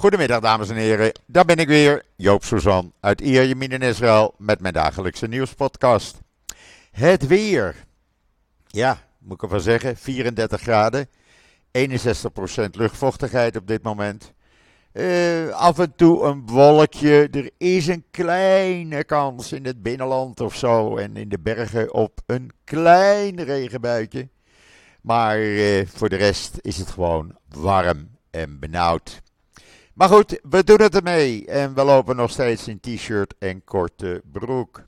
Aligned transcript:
Goedemiddag 0.00 0.40
dames 0.40 0.68
en 0.68 0.76
heren, 0.76 1.12
daar 1.26 1.44
ben 1.44 1.56
ik 1.56 1.68
weer, 1.68 2.02
Joop 2.16 2.44
Suzan 2.44 2.92
uit 3.00 3.20
Ierjemien 3.20 3.70
in 3.70 3.82
Israël 3.82 4.34
met 4.38 4.60
mijn 4.60 4.74
dagelijkse 4.74 5.26
nieuwspodcast. 5.26 6.18
Het 6.90 7.26
weer. 7.26 7.84
Ja, 8.66 8.98
moet 9.18 9.34
ik 9.34 9.42
ervan 9.42 9.60
zeggen, 9.60 9.96
34 9.96 10.60
graden, 10.60 11.08
61% 11.78 11.80
luchtvochtigheid 12.70 13.56
op 13.56 13.66
dit 13.66 13.82
moment. 13.82 14.32
Uh, 14.92 15.48
af 15.48 15.78
en 15.78 15.94
toe 15.94 16.24
een 16.24 16.46
wolkje, 16.46 17.28
er 17.30 17.50
is 17.58 17.86
een 17.86 18.04
kleine 18.10 19.04
kans 19.04 19.52
in 19.52 19.64
het 19.64 19.82
binnenland 19.82 20.40
of 20.40 20.56
zo 20.56 20.96
en 20.96 21.16
in 21.16 21.28
de 21.28 21.38
bergen 21.38 21.94
op 21.94 22.20
een 22.26 22.50
klein 22.64 23.42
regenbuitje. 23.42 24.28
Maar 25.00 25.38
uh, 25.38 25.86
voor 25.86 26.08
de 26.08 26.16
rest 26.16 26.58
is 26.60 26.76
het 26.76 26.90
gewoon 26.90 27.36
warm 27.48 28.08
en 28.30 28.58
benauwd. 28.58 29.22
Maar 30.00 30.08
goed, 30.08 30.40
we 30.42 30.64
doen 30.64 30.80
het 30.80 30.94
ermee. 30.94 31.46
En 31.46 31.74
we 31.74 31.84
lopen 31.84 32.16
nog 32.16 32.30
steeds 32.30 32.68
in 32.68 32.80
t-shirt 32.80 33.34
en 33.38 33.64
korte 33.64 34.22
broek. 34.32 34.82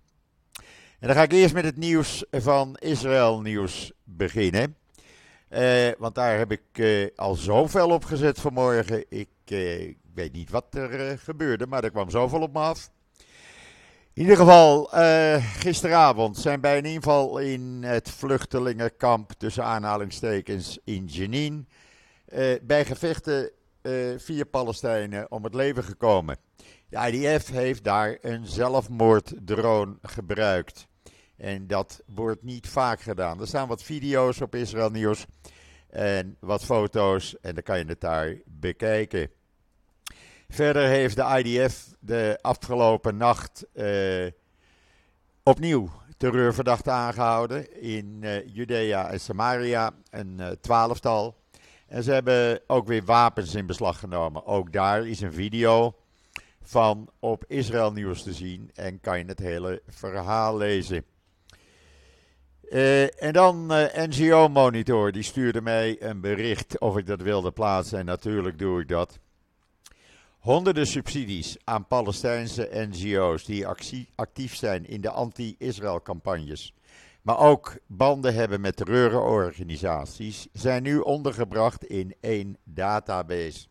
En 0.99 1.07
dan 1.07 1.17
ga 1.17 1.23
ik 1.23 1.33
eerst 1.33 1.55
met 1.55 1.65
het 1.65 1.77
nieuws 1.77 2.25
van 2.31 2.77
Israël 2.79 3.41
nieuws 3.41 3.93
beginnen. 4.05 4.77
Uh, 5.51 5.91
want 5.99 6.15
daar 6.15 6.39
heb 6.39 6.53
ik 6.53 6.63
uh, 6.73 7.07
al 7.17 7.35
zoveel 7.35 7.89
op 7.89 8.05
gezet 8.05 8.41
vanmorgen. 8.41 9.05
Ik 9.09 9.29
uh, 9.49 9.95
weet 10.15 10.33
niet 10.33 10.51
wat 10.51 10.75
er 10.75 11.19
gebeurde, 11.19 11.67
maar 11.67 11.85
er 11.85 11.91
kwam 11.91 12.11
zoveel 12.11 12.41
op 12.41 12.53
me 12.53 12.59
af. 12.59 12.91
In 14.13 14.23
ieder 14.23 14.37
geval, 14.37 14.85
gisteravond 15.59 16.37
zijn 16.37 16.61
bij 16.61 16.79
een 16.79 16.85
inval 16.85 17.39
in 17.39 17.83
het 17.83 18.11
vluchtelingenkamp 18.11 19.33
tussen 19.39 19.65
aanhalingstekens 19.65 20.79
in 20.85 21.05
Jenin. 21.05 21.69
bij 22.63 22.85
gevechten 22.85 23.51
uh, 23.83 24.19
vier 24.19 24.45
Palestijnen 24.45 25.31
om 25.31 25.45
het 25.45 25.55
leven 25.55 25.85
gekomen. 25.85 26.37
De 26.89 27.11
IDF 27.13 27.49
heeft 27.49 27.85
daar 27.85 28.19
een 28.21 28.47
zelfmoorddrone 28.47 29.99
gebruikt. 30.03 30.87
En 31.37 31.67
dat 31.67 32.03
wordt 32.07 32.43
niet 32.43 32.69
vaak 32.69 33.01
gedaan. 33.01 33.41
Er 33.41 33.47
staan 33.47 33.69
wat 33.69 33.83
video's 33.83 34.41
op 34.41 34.55
Israël 34.55 34.91
Nieuws 34.91 35.27
en 35.89 36.37
wat 36.41 36.65
foto's 36.65 37.41
en 37.41 37.55
dan 37.55 37.63
kan 37.63 37.79
je 37.79 37.85
het 37.85 38.01
daar 38.01 38.37
bekijken. 38.45 39.31
Verder 40.49 40.87
heeft 40.87 41.17
de 41.17 41.43
IDF 41.45 41.95
de 42.01 42.39
afgelopen 42.41 43.17
nacht 43.17 43.67
uh, 43.75 44.27
opnieuw 45.43 45.91
terreurverdachten 46.17 46.93
aangehouden 46.93 47.81
in 47.81 48.19
uh, 48.21 48.47
Judea 48.47 49.11
en 49.11 49.21
Samaria, 49.21 49.93
een 50.11 50.59
twaalftal. 50.61 51.42
En 51.93 52.03
ze 52.03 52.13
hebben 52.13 52.61
ook 52.67 52.87
weer 52.87 53.05
wapens 53.05 53.55
in 53.55 53.67
beslag 53.67 53.99
genomen. 53.99 54.47
Ook 54.47 54.73
daar 54.73 55.07
is 55.07 55.21
een 55.21 55.33
video 55.33 55.95
van 56.63 57.11
op 57.19 57.45
Israël 57.49 57.93
Nieuws 57.93 58.23
te 58.23 58.33
zien 58.33 58.71
en 58.75 59.01
kan 59.01 59.19
je 59.19 59.25
het 59.25 59.39
hele 59.39 59.83
verhaal 59.89 60.57
lezen. 60.57 61.05
Uh, 62.63 63.23
en 63.23 63.33
dan 63.33 63.73
eh, 63.73 64.07
NGO 64.07 64.49
Monitor, 64.49 65.13
die 65.13 65.23
stuurde 65.23 65.61
mij 65.61 66.03
een 66.03 66.21
bericht 66.21 66.81
of 66.81 66.97
ik 66.97 67.07
dat 67.07 67.23
wilde 67.23 67.51
plaatsen 67.51 67.99
en 67.99 68.05
natuurlijk 68.05 68.59
doe 68.59 68.81
ik 68.81 68.89
dat. 68.89 69.19
Honderden 70.39 70.87
subsidies 70.87 71.57
aan 71.65 71.87
Palestijnse 71.87 72.69
NGO's 72.73 73.45
die 73.45 73.67
actief 74.15 74.55
zijn 74.55 74.87
in 74.87 75.01
de 75.01 75.11
anti-Israël 75.11 76.03
campagnes 76.03 76.75
maar 77.23 77.39
ook 77.39 77.79
banden 77.87 78.35
hebben 78.35 78.61
met 78.61 78.77
terreurorganisaties, 78.77 80.49
zijn 80.53 80.83
nu 80.83 80.99
ondergebracht 80.99 81.85
in 81.85 82.15
één 82.21 82.57
database. 82.65 83.67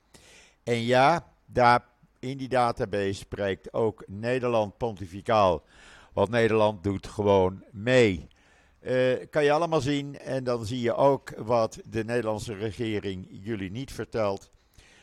En 0.63 0.83
ja, 0.83 1.33
daar 1.45 1.85
in 2.19 2.37
die 2.37 2.49
database 2.49 3.13
spreekt 3.13 3.73
ook 3.73 4.03
Nederland 4.07 4.77
pontificaal, 4.77 5.63
want 6.13 6.29
Nederland 6.29 6.83
doet 6.83 7.07
gewoon 7.07 7.63
mee. 7.71 8.27
Uh, 8.81 9.13
kan 9.29 9.43
je 9.43 9.51
allemaal 9.51 9.81
zien 9.81 10.19
en 10.19 10.43
dan 10.43 10.65
zie 10.65 10.81
je 10.81 10.95
ook 10.95 11.33
wat 11.37 11.79
de 11.85 12.03
Nederlandse 12.03 12.53
regering 12.53 13.27
jullie 13.29 13.71
niet 13.71 13.91
vertelt. 13.91 14.51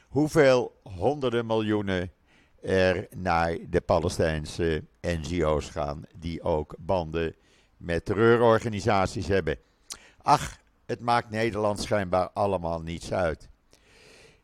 Hoeveel 0.09 0.81
honderden 0.83 1.47
miljoenen 1.47 2.13
er 2.61 3.07
naar 3.17 3.57
de 3.69 3.81
Palestijnse 3.81 4.85
NGO's 5.01 5.71
gaan 5.71 6.03
die 6.17 6.43
ook 6.43 6.75
banden 6.79 7.35
met 7.79 8.05
terreurorganisaties 8.05 9.27
hebben. 9.27 9.59
Ach, 10.23 10.59
het 10.87 11.01
maakt 11.01 11.31
Nederland 11.31 11.81
schijnbaar 11.81 12.31
allemaal 12.31 12.81
niets 12.81 13.13
uit. 13.13 13.49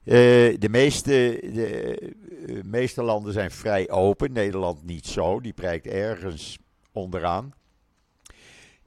Uh, 0.04 0.14
de, 0.58 0.68
meeste, 0.70 1.40
de 1.52 2.12
uh, 2.46 2.62
meeste 2.62 3.02
landen 3.02 3.32
zijn 3.32 3.50
vrij 3.50 3.90
open, 3.90 4.32
Nederland 4.32 4.84
niet 4.84 5.06
zo, 5.06 5.40
die 5.40 5.52
prijkt 5.52 5.86
ergens 5.86 6.58
onderaan. 6.92 7.54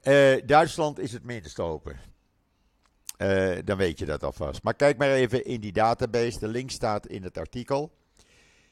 Uh, 0.04 0.36
Duitsland 0.46 1.00
is 1.00 1.12
het 1.12 1.24
minst 1.24 1.60
open. 1.60 2.00
dan 3.66 3.78
weet 3.78 4.00
je 4.00 4.06
dat 4.06 4.24
alvast. 4.24 4.64
Maar 4.64 4.74
kijk 4.74 4.98
maar 4.98 5.12
even 5.12 5.46
in 5.46 5.62
die 5.62 5.72
database, 5.72 6.40
de 6.40 6.48
link 6.48 6.72
staat 6.72 7.08
in 7.08 7.24
het 7.24 7.38
artikel. 7.38 7.92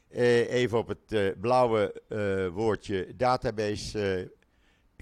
even 0.08 0.78
op 0.78 0.88
het 0.88 1.40
blauwe 1.40 2.02
woordje 2.52 3.16
database 3.16 4.30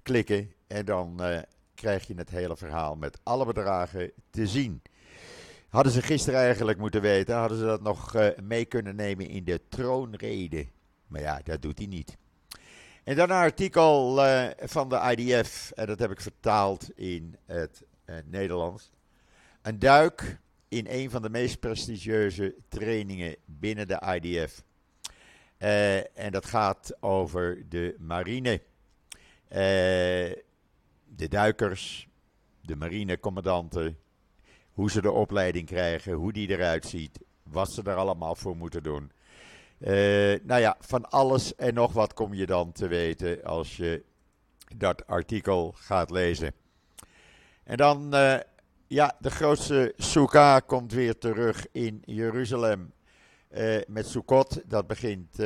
klikken 0.05 0.53
en 0.67 0.85
dan 0.85 1.17
uh, 1.21 1.39
krijg 1.75 2.07
je 2.07 2.15
het 2.15 2.31
hele 2.31 2.57
verhaal 2.57 2.97
met 2.97 3.19
alle 3.23 3.45
bedragen 3.45 4.13
te 4.31 4.47
zien. 4.47 4.83
Hadden 5.69 5.93
ze 5.93 6.03
gisteren 6.03 6.41
eigenlijk 6.41 6.79
moeten 6.79 7.01
weten, 7.01 7.37
hadden 7.37 7.59
ze 7.59 7.65
dat 7.65 7.83
nog 7.83 8.15
uh, 8.17 8.29
mee 8.43 8.65
kunnen 8.65 8.97
nemen 8.97 9.29
in 9.29 9.45
de 9.45 9.61
troonrede. 9.69 10.67
Maar 11.07 11.21
ja, 11.21 11.41
dat 11.45 11.63
doet 11.63 11.79
hij 11.79 11.87
niet. 11.87 12.17
En 13.05 13.17
dan 13.17 13.31
een 13.31 13.37
artikel 13.37 14.25
uh, 14.27 14.47
van 14.59 14.89
de 14.89 15.15
IDF, 15.17 15.71
en 15.71 15.87
dat 15.87 15.99
heb 15.99 16.11
ik 16.11 16.21
vertaald 16.21 16.91
in 16.97 17.37
het 17.45 17.83
Nederlands. 18.25 18.91
Een 19.63 19.79
duik 19.79 20.39
in 20.69 20.87
een 20.89 21.11
van 21.11 21.23
de 21.23 21.31
meest 21.31 21.61
prestigieuze 21.61 22.55
trainingen 22.69 23.37
binnen 23.45 23.89
de 23.89 24.19
IDF. 24.21 24.63
en 26.15 26.31
dat 26.31 26.47
gaat 26.47 26.97
over 27.01 27.69
de 27.69 27.95
marine. 27.99 28.61
Uh, 29.55 29.61
de 31.17 31.29
duikers, 31.29 32.09
de 32.61 32.77
marinecommandanten, 32.77 33.99
hoe 34.73 34.91
ze 34.91 35.03
de 35.03 35.11
opleiding 35.11 35.67
krijgen, 35.67 36.13
hoe 36.13 36.33
die 36.33 36.49
eruit 36.49 36.85
ziet, 36.85 37.19
wat 37.43 37.73
ze 37.73 37.83
er 37.83 37.95
allemaal 37.95 38.35
voor 38.35 38.57
moeten 38.57 38.83
doen. 38.83 39.13
Uh, 39.79 39.91
nou 40.43 40.61
ja, 40.61 40.77
van 40.81 41.11
alles 41.11 41.55
en 41.55 41.75
nog 41.75 41.93
wat 41.93 42.15
kom 42.15 42.35
je 42.35 42.47
dan 42.47 42.73
te 42.73 42.89
weten 42.89 43.45
als 43.45 43.77
je 43.77 44.05
dat 44.77 45.07
artikel 45.07 45.73
gaat 45.77 46.11
lezen. 46.11 46.53
En 47.65 47.77
dan, 47.77 48.15
uh, 48.15 48.37
ja, 48.87 49.17
de 49.21 49.31
grootste 49.31 49.93
Sukkah 49.97 50.61
komt 50.67 50.93
weer 50.93 51.19
terug 51.19 51.67
in 51.73 52.03
Jeruzalem 52.05 52.93
met 53.87 54.07
Sukkot. 54.07 54.63
Dat 54.65 54.87
begint 54.87 55.37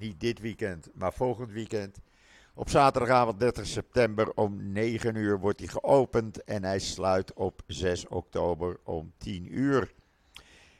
niet 0.00 0.20
dit 0.20 0.38
weekend, 0.38 0.88
maar 0.94 1.12
volgend 1.12 1.50
weekend. 1.50 1.98
Op 2.54 2.68
zaterdagavond 2.68 3.38
30 3.38 3.66
september 3.66 4.32
om 4.32 4.72
9 4.72 5.14
uur 5.14 5.38
wordt 5.38 5.58
hij 5.58 5.68
geopend 5.68 6.44
en 6.44 6.64
hij 6.64 6.78
sluit 6.78 7.32
op 7.32 7.62
6 7.66 8.08
oktober 8.08 8.78
om 8.84 9.12
10 9.18 9.58
uur. 9.58 9.92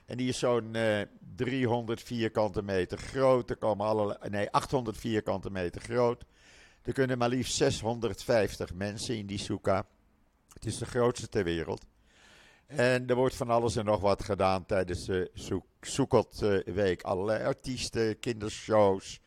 En 0.06 0.16
die 0.16 0.28
is 0.28 0.38
zo'n 0.38 0.74
uh, 0.76 1.00
300 1.36 2.02
vierkante 2.02 2.62
meter 2.62 2.98
groot. 2.98 3.50
Er 3.50 3.56
komen 3.56 3.86
alle, 3.86 4.18
nee, 4.30 4.50
800 4.50 4.96
vierkante 4.96 5.50
meter 5.50 5.80
groot. 5.80 6.24
Er 6.82 6.92
kunnen 6.92 7.18
maar 7.18 7.28
liefst 7.28 7.54
650 7.54 8.74
mensen 8.74 9.16
in 9.16 9.26
die 9.26 9.38
soeka. 9.38 9.86
Het 10.52 10.66
is 10.66 10.78
de 10.78 10.86
grootste 10.86 11.28
ter 11.28 11.44
wereld. 11.44 11.84
En 12.76 13.06
er 13.06 13.14
wordt 13.14 13.34
van 13.34 13.50
alles 13.50 13.76
en 13.76 13.84
nog 13.84 14.00
wat 14.00 14.24
gedaan 14.24 14.66
tijdens 14.66 15.04
de 15.04 15.30
Soekot-week. 15.80 17.02
Allerlei 17.02 17.44
artiesten, 17.44 18.18
kindershows, 18.18 19.20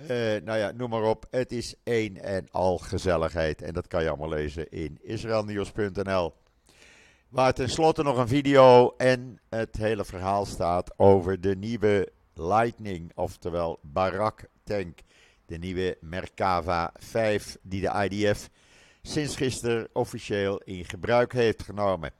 uh, 0.00 0.06
nou 0.44 0.58
ja, 0.58 0.70
noem 0.70 0.90
maar 0.90 1.02
op. 1.02 1.26
Het 1.30 1.52
is 1.52 1.74
één 1.82 2.16
en 2.22 2.48
al 2.50 2.78
gezelligheid. 2.78 3.62
En 3.62 3.72
dat 3.72 3.86
kan 3.86 4.02
je 4.02 4.08
allemaal 4.08 4.28
lezen 4.28 4.70
in 4.70 4.98
israelnieuws.nl. 5.02 6.32
Waar 7.28 7.52
tenslotte 7.52 8.02
nog 8.02 8.18
een 8.18 8.28
video 8.28 8.94
en 8.96 9.40
het 9.48 9.76
hele 9.76 10.04
verhaal 10.04 10.44
staat 10.44 10.98
over 10.98 11.40
de 11.40 11.56
nieuwe 11.56 12.12
Lightning, 12.34 13.12
oftewel 13.14 13.78
Barak 13.82 14.44
tank. 14.64 14.98
De 15.46 15.58
nieuwe 15.58 15.96
Merkava 16.00 16.92
5 16.94 17.56
die 17.62 17.80
de 17.80 18.08
IDF 18.08 18.48
sinds 19.02 19.36
gisteren 19.36 19.88
officieel 19.92 20.58
in 20.58 20.84
gebruik 20.84 21.32
heeft 21.32 21.62
genomen. 21.62 22.12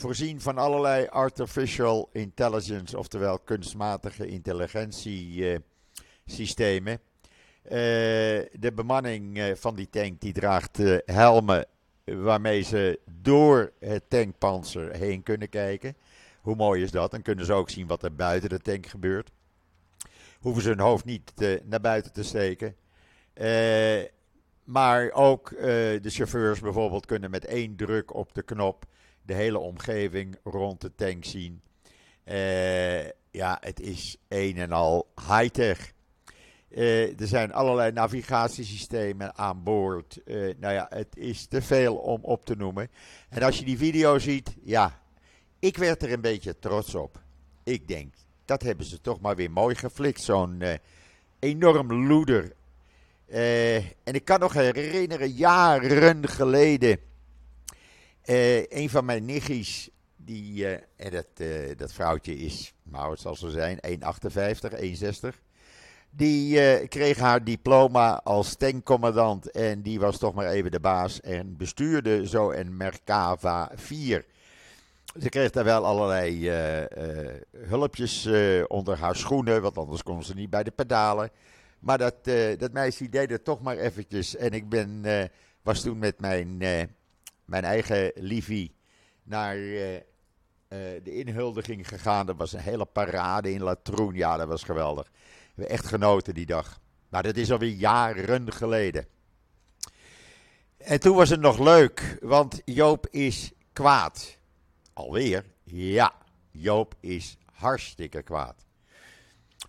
Voorzien 0.00 0.40
van 0.40 0.58
allerlei 0.58 1.06
artificial 1.06 2.08
intelligence, 2.12 2.98
oftewel 2.98 3.38
kunstmatige 3.38 4.26
intelligentie. 4.26 5.34
Uh, 5.34 5.58
systemen. 6.26 7.00
Uh, 7.64 7.70
de 8.52 8.72
bemanning 8.74 9.38
uh, 9.38 9.54
van 9.54 9.74
die 9.74 9.88
tank 9.90 10.20
die 10.20 10.32
draagt 10.32 10.78
helmen 11.04 11.66
waarmee 12.04 12.62
ze 12.62 13.00
door 13.20 13.72
het 13.78 14.10
tankpanzer 14.10 14.92
heen 14.92 15.22
kunnen 15.22 15.48
kijken. 15.48 15.96
Hoe 16.40 16.56
mooi 16.56 16.82
is 16.82 16.90
dat? 16.90 17.10
Dan 17.10 17.22
kunnen 17.22 17.44
ze 17.44 17.52
ook 17.52 17.70
zien 17.70 17.86
wat 17.86 18.02
er 18.02 18.14
buiten 18.14 18.48
de 18.48 18.60
tank 18.60 18.86
gebeurt. 18.86 19.30
Hoeven 20.38 20.62
ze 20.62 20.68
hun 20.68 20.80
hoofd 20.80 21.04
niet 21.04 21.32
naar 21.64 21.80
buiten 21.80 22.12
te 22.12 22.22
steken. 22.22 22.76
maar 24.64 25.10
ook 25.12 25.48
de 25.50 26.00
chauffeurs 26.02 26.60
bijvoorbeeld 26.60 27.06
kunnen 27.06 27.30
met 27.30 27.44
één 27.44 27.76
druk 27.76 28.14
op 28.14 28.34
de 28.34 28.42
knop 28.42 28.88
de 29.22 29.34
hele 29.34 29.58
omgeving 29.58 30.38
rond 30.44 30.80
de 30.80 30.94
tank 30.94 31.24
zien. 31.24 31.62
ja, 33.30 33.58
het 33.60 33.80
is 33.80 34.16
een 34.28 34.56
en 34.56 34.72
al 34.72 35.12
high-tech. 35.28 35.92
Uh, 36.70 37.20
er 37.20 37.26
zijn 37.26 37.52
allerlei 37.52 37.92
navigatiesystemen 37.92 39.36
aan 39.36 39.62
boord. 39.62 40.20
Uh, 40.24 40.54
nou 40.58 40.74
ja, 40.74 40.86
het 40.90 41.16
is 41.16 41.46
te 41.46 41.62
veel 41.62 41.96
om 41.96 42.18
op 42.22 42.44
te 42.44 42.54
noemen. 42.56 42.90
En 43.28 43.42
als 43.42 43.58
je 43.58 43.64
die 43.64 43.78
video 43.78 44.18
ziet, 44.18 44.56
ja, 44.62 45.00
ik 45.58 45.76
werd 45.76 46.02
er 46.02 46.12
een 46.12 46.20
beetje 46.20 46.58
trots 46.58 46.94
op. 46.94 47.22
Ik 47.64 47.88
denk, 47.88 48.14
dat 48.44 48.62
hebben 48.62 48.86
ze 48.86 49.00
toch 49.00 49.20
maar 49.20 49.36
weer 49.36 49.50
mooi 49.50 49.74
geflikt. 49.74 50.20
Zo'n 50.20 50.62
enorm 51.38 52.06
loeder. 52.06 52.52
en 54.04 54.14
ik 54.14 54.24
kan 54.24 54.40
nog 54.40 54.52
herinneren, 54.52 55.30
jaren 55.30 56.28
geleden. 56.28 56.98
Een 58.68 58.90
van 58.90 59.04
mijn 59.04 59.24
nichtjes, 59.24 59.90
die, 60.16 60.66
en 60.96 61.10
dat, 61.10 61.26
dat 61.76 61.92
vrouwtje 61.92 62.36
is, 62.36 62.74
nou 62.82 63.10
het 63.10 63.20
zal 63.20 63.36
zo 63.36 63.48
zijn, 63.48 63.78
1,58, 63.86 64.00
1,60. 64.80 65.38
Die 66.10 66.88
kreeg 66.88 67.18
haar 67.18 67.44
diploma 67.44 68.20
als 68.24 68.54
tankcommandant 68.54 69.50
en 69.50 69.82
die 69.82 70.00
was 70.00 70.18
toch 70.18 70.34
maar 70.34 70.46
even 70.46 70.70
de 70.70 70.80
baas 70.80 71.20
en 71.20 71.56
bestuurde 71.56 72.28
zo 72.28 72.50
een 72.50 72.76
Merkava 72.76 73.70
4. 73.74 74.24
Ze 75.20 75.28
kreeg 75.28 75.50
daar 75.50 75.64
wel 75.64 75.84
allerlei 75.84 76.50
hulpjes 77.56 78.28
onder 78.66 78.98
haar 78.98 79.16
schoenen, 79.16 79.62
want 79.62 79.78
anders 79.78 80.02
kon 80.02 80.22
ze 80.22 80.34
niet 80.34 80.50
bij 80.50 80.62
de 80.62 80.70
pedalen. 80.70 81.30
Maar 81.78 81.98
dat, 81.98 82.14
dat 82.58 82.72
meisje 82.72 83.08
deed 83.08 83.30
het 83.30 83.44
toch 83.44 83.62
maar 83.62 83.76
eventjes. 83.76 84.36
En 84.36 84.50
ik 84.50 84.68
ben, 84.68 85.04
was 85.62 85.80
toen 85.80 85.98
met 85.98 86.20
mijn, 86.20 86.62
mijn 87.50 87.64
eigen 87.64 88.12
liefie 88.14 88.74
naar 89.22 89.54
de 91.02 91.02
inhuldiging 91.02 91.88
gegaan. 91.88 92.26
Dat 92.26 92.36
was 92.36 92.52
een 92.52 92.60
hele 92.60 92.84
parade 92.84 93.52
in 93.52 93.62
Latroen. 93.62 94.14
Ja, 94.14 94.36
dat 94.36 94.48
was 94.48 94.62
geweldig 94.62 95.10
we 95.60 95.66
echt 95.66 95.86
genoten 95.86 96.34
die 96.34 96.46
dag. 96.46 96.80
Nou, 97.08 97.22
dat 97.22 97.36
is 97.36 97.52
alweer 97.52 97.72
jaren 97.72 98.52
geleden. 98.52 99.06
En 100.76 101.00
toen 101.00 101.16
was 101.16 101.28
het 101.28 101.40
nog 101.40 101.58
leuk, 101.58 102.18
want 102.20 102.62
Joop 102.64 103.06
is 103.10 103.52
kwaad. 103.72 104.38
Alweer? 104.92 105.44
Ja, 105.64 106.12
Joop 106.50 106.94
is 107.00 107.36
hartstikke 107.52 108.22
kwaad. 108.22 108.64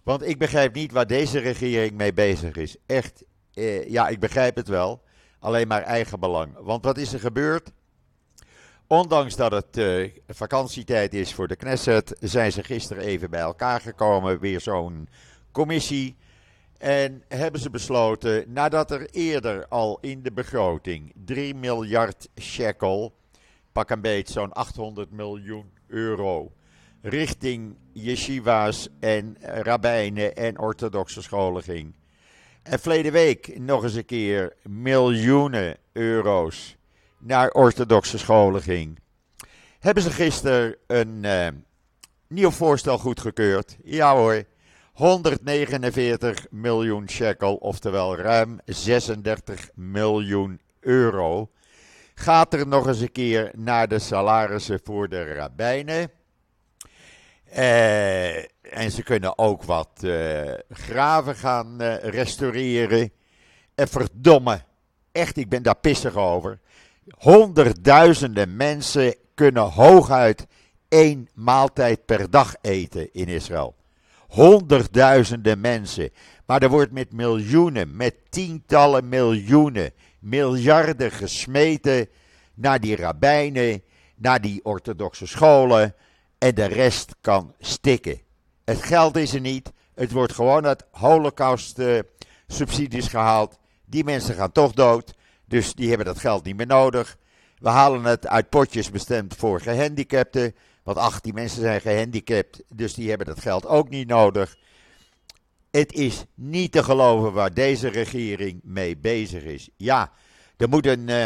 Want 0.03 0.21
ik 0.21 0.37
begrijp 0.37 0.73
niet 0.73 0.91
waar 0.91 1.07
deze 1.07 1.39
regering 1.39 1.91
mee 1.91 2.13
bezig 2.13 2.55
is. 2.55 2.75
Echt, 2.85 3.23
eh, 3.53 3.89
ja, 3.89 4.07
ik 4.07 4.19
begrijp 4.19 4.55
het 4.55 4.67
wel. 4.67 5.03
Alleen 5.41 5.67
maar 5.67 5.81
eigen 5.81 6.19
belang. 6.19 6.53
Want 6.59 6.83
wat 6.83 6.97
is 6.97 7.13
er 7.13 7.19
gebeurd? 7.19 7.71
Ondanks 8.87 9.35
dat 9.35 9.51
het 9.51 9.77
eh, 9.77 10.11
vakantietijd 10.27 11.13
is 11.13 11.33
voor 11.33 11.47
de 11.47 11.55
Knesset, 11.55 12.15
zijn 12.19 12.51
ze 12.51 12.63
gisteren 12.63 13.03
even 13.03 13.29
bij 13.29 13.39
elkaar 13.39 13.81
gekomen. 13.81 14.39
Weer 14.39 14.61
zo'n 14.61 15.09
commissie. 15.51 16.15
En 16.77 17.23
hebben 17.27 17.61
ze 17.61 17.69
besloten, 17.69 18.53
nadat 18.53 18.91
er 18.91 19.09
eerder 19.09 19.67
al 19.67 19.97
in 20.01 20.21
de 20.21 20.31
begroting 20.31 21.13
3 21.25 21.55
miljard 21.55 22.29
shekel, 22.39 23.13
pak 23.71 23.89
een 23.89 24.01
beetje 24.01 24.33
zo'n 24.33 24.53
800 24.53 25.11
miljoen 25.11 25.71
euro, 25.87 26.51
richting 27.01 27.75
yeshiva's 27.91 28.87
en 28.99 29.37
rabbijnen 29.41 30.35
en 30.35 30.59
orthodoxe 30.59 31.21
scholen 31.21 31.63
ging. 31.63 31.93
En 32.63 32.79
verleden 32.79 33.11
week 33.11 33.59
nog 33.59 33.83
eens 33.83 33.95
een 33.95 34.05
keer 34.05 34.55
miljoenen 34.63 35.77
euro's 35.91 36.75
naar 37.17 37.49
orthodoxe 37.51 38.17
scholen 38.17 38.61
ging. 38.61 38.99
Hebben 39.79 40.03
ze 40.03 40.11
gisteren 40.11 40.75
een 40.87 41.23
uh, 41.23 41.47
nieuw 42.27 42.51
voorstel 42.51 42.97
goedgekeurd? 42.97 43.77
Ja 43.83 44.15
hoor. 44.15 44.43
149 44.93 46.45
miljoen 46.49 47.09
shekel, 47.09 47.55
oftewel 47.55 48.17
ruim 48.17 48.59
36 48.65 49.69
miljoen 49.73 50.61
euro, 50.79 51.51
gaat 52.13 52.53
er 52.53 52.67
nog 52.67 52.87
eens 52.87 52.99
een 52.99 53.11
keer 53.11 53.51
naar 53.55 53.87
de 53.87 53.99
salarissen 53.99 54.79
voor 54.83 55.09
de 55.09 55.33
rabbijnen. 55.33 56.11
Eh, 57.43 58.43
en 58.71 58.91
ze 58.91 59.03
kunnen 59.03 59.37
ook 59.37 59.63
wat 59.63 59.89
uh, 60.01 60.41
graven 60.69 61.35
gaan 61.35 61.81
uh, 61.81 61.97
restaureren. 61.97 63.11
En 63.75 63.87
verdomme, 63.87 64.61
echt, 65.11 65.37
ik 65.37 65.49
ben 65.49 65.63
daar 65.63 65.77
pissig 65.77 66.15
over. 66.15 66.59
Honderdduizenden 67.17 68.55
mensen 68.55 69.15
kunnen 69.35 69.63
hooguit 69.63 70.47
één 70.87 71.29
maaltijd 71.33 72.05
per 72.05 72.29
dag 72.29 72.55
eten 72.61 73.13
in 73.13 73.27
Israël 73.27 73.75
honderdduizenden 74.31 75.61
mensen. 75.61 76.09
Maar 76.45 76.61
er 76.61 76.69
wordt 76.69 76.91
met 76.91 77.13
miljoenen, 77.13 77.95
met 77.95 78.15
tientallen 78.29 79.09
miljoenen, 79.09 79.91
miljarden 80.19 81.11
gesmeten 81.11 82.09
naar 82.53 82.79
die 82.79 82.95
rabbijnen, 82.95 83.83
naar 84.15 84.41
die 84.41 84.65
orthodoxe 84.65 85.27
scholen. 85.27 85.95
En 86.37 86.55
de 86.55 86.65
rest 86.65 87.15
kan 87.21 87.53
stikken. 87.59 88.19
Het 88.71 88.83
geld 88.83 89.15
is 89.15 89.33
er 89.33 89.39
niet. 89.39 89.71
Het 89.93 90.11
wordt 90.11 90.33
gewoon 90.33 90.65
uit 90.65 90.85
holocaust-subsidies 90.91 93.07
gehaald. 93.07 93.57
Die 93.85 94.03
mensen 94.03 94.35
gaan 94.35 94.51
toch 94.51 94.73
dood. 94.73 95.13
Dus 95.45 95.73
die 95.73 95.87
hebben 95.87 96.05
dat 96.05 96.19
geld 96.19 96.43
niet 96.43 96.57
meer 96.57 96.67
nodig. 96.67 97.17
We 97.57 97.69
halen 97.69 98.03
het 98.03 98.27
uit 98.27 98.49
potjes 98.49 98.91
bestemd 98.91 99.35
voor 99.35 99.61
gehandicapten. 99.61 100.55
Want 100.83 100.97
ach, 100.97 101.21
die 101.21 101.33
mensen 101.33 101.61
zijn 101.61 101.81
gehandicapt, 101.81 102.63
dus 102.73 102.93
die 102.93 103.09
hebben 103.09 103.27
dat 103.27 103.41
geld 103.41 103.65
ook 103.65 103.89
niet 103.89 104.07
nodig. 104.07 104.57
Het 105.71 105.93
is 105.93 106.23
niet 106.33 106.71
te 106.71 106.83
geloven 106.83 107.33
waar 107.33 107.53
deze 107.53 107.87
regering 107.87 108.59
mee 108.63 108.97
bezig 108.97 109.43
is. 109.43 109.69
Ja, 109.77 110.11
er 110.57 110.69
moet 110.69 110.85
een, 110.85 111.07
uh, 111.07 111.23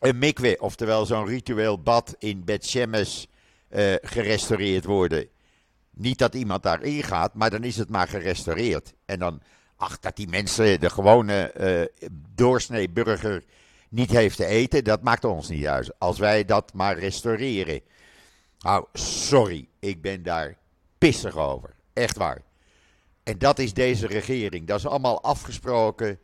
een 0.00 0.18
mikwe, 0.18 0.56
oftewel 0.60 1.06
zo'n 1.06 1.26
ritueel 1.26 1.82
bad 1.82 2.14
in 2.18 2.44
Bet 2.44 2.66
Shemesh 2.66 3.24
uh, 3.70 3.94
gerestaureerd 4.00 4.84
worden. 4.84 5.28
Niet 5.90 6.18
dat 6.18 6.34
iemand 6.34 6.62
daarin 6.62 7.02
gaat, 7.02 7.34
maar 7.34 7.50
dan 7.50 7.64
is 7.64 7.76
het 7.76 7.88
maar 7.88 8.08
gerestaureerd. 8.08 8.94
En 9.04 9.18
dan, 9.18 9.40
ach, 9.76 9.98
dat 9.98 10.16
die 10.16 10.28
mensen, 10.28 10.80
de 10.80 10.90
gewone 10.90 11.54
uh, 11.60 12.08
doorsnee 12.34 12.90
burger, 12.90 13.44
niet 13.88 14.10
heeft 14.10 14.36
te 14.36 14.46
eten, 14.46 14.84
dat 14.84 15.02
maakt 15.02 15.24
ons 15.24 15.48
niet 15.48 15.66
uit. 15.66 15.98
Als 15.98 16.18
wij 16.18 16.44
dat 16.44 16.72
maar 16.74 16.98
restaureren. 16.98 17.80
Nou, 18.58 18.86
sorry, 18.92 19.68
ik 19.78 20.02
ben 20.02 20.22
daar 20.22 20.56
pissig 20.98 21.36
over. 21.36 21.74
Echt 21.92 22.16
waar. 22.16 22.42
En 23.22 23.38
dat 23.38 23.58
is 23.58 23.72
deze 23.72 24.06
regering. 24.06 24.66
Dat 24.66 24.78
is 24.78 24.86
allemaal 24.86 25.22
afgesproken 25.22 26.18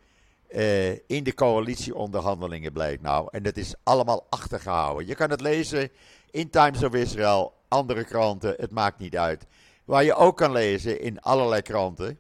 uh, 0.48 0.90
in 0.90 1.24
de 1.24 1.34
coalitieonderhandelingen, 1.34 2.72
blijkt 2.72 3.02
nou. 3.02 3.28
En 3.30 3.42
dat 3.42 3.56
is 3.56 3.74
allemaal 3.82 4.26
achtergehouden. 4.30 5.06
Je 5.06 5.14
kan 5.14 5.30
het 5.30 5.40
lezen 5.40 5.90
in 6.30 6.50
Times 6.50 6.82
of 6.82 6.94
Israel, 6.94 7.54
andere 7.68 8.04
kranten, 8.04 8.54
het 8.56 8.70
maakt 8.70 8.98
niet 8.98 9.16
uit. 9.16 9.46
Waar 9.84 10.04
je 10.04 10.14
ook 10.14 10.36
kan 10.36 10.52
lezen 10.52 11.00
in 11.00 11.20
allerlei 11.20 11.62
kranten. 11.62 12.18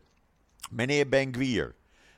Meneer 0.70 1.08
Ben-Gvir, 1.08 1.74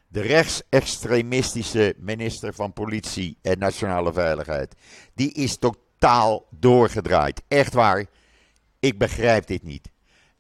de 0.08 0.20
rechtsextremistische 0.20 1.94
minister 1.99 2.54
van 2.54 2.73
Politie 2.73 3.37
en 3.42 3.58
Nationale 3.58 4.12
Veiligheid, 4.12 4.75
die 5.14 5.32
is 5.32 5.56
totaal 5.56 5.87
totaal 5.99 6.47
doorgedraaid. 6.50 7.42
Echt 7.49 7.75
waar, 7.75 8.04
ik 8.80 8.99
begrijp 8.99 9.47
dit 9.47 9.62
niet. 9.62 9.90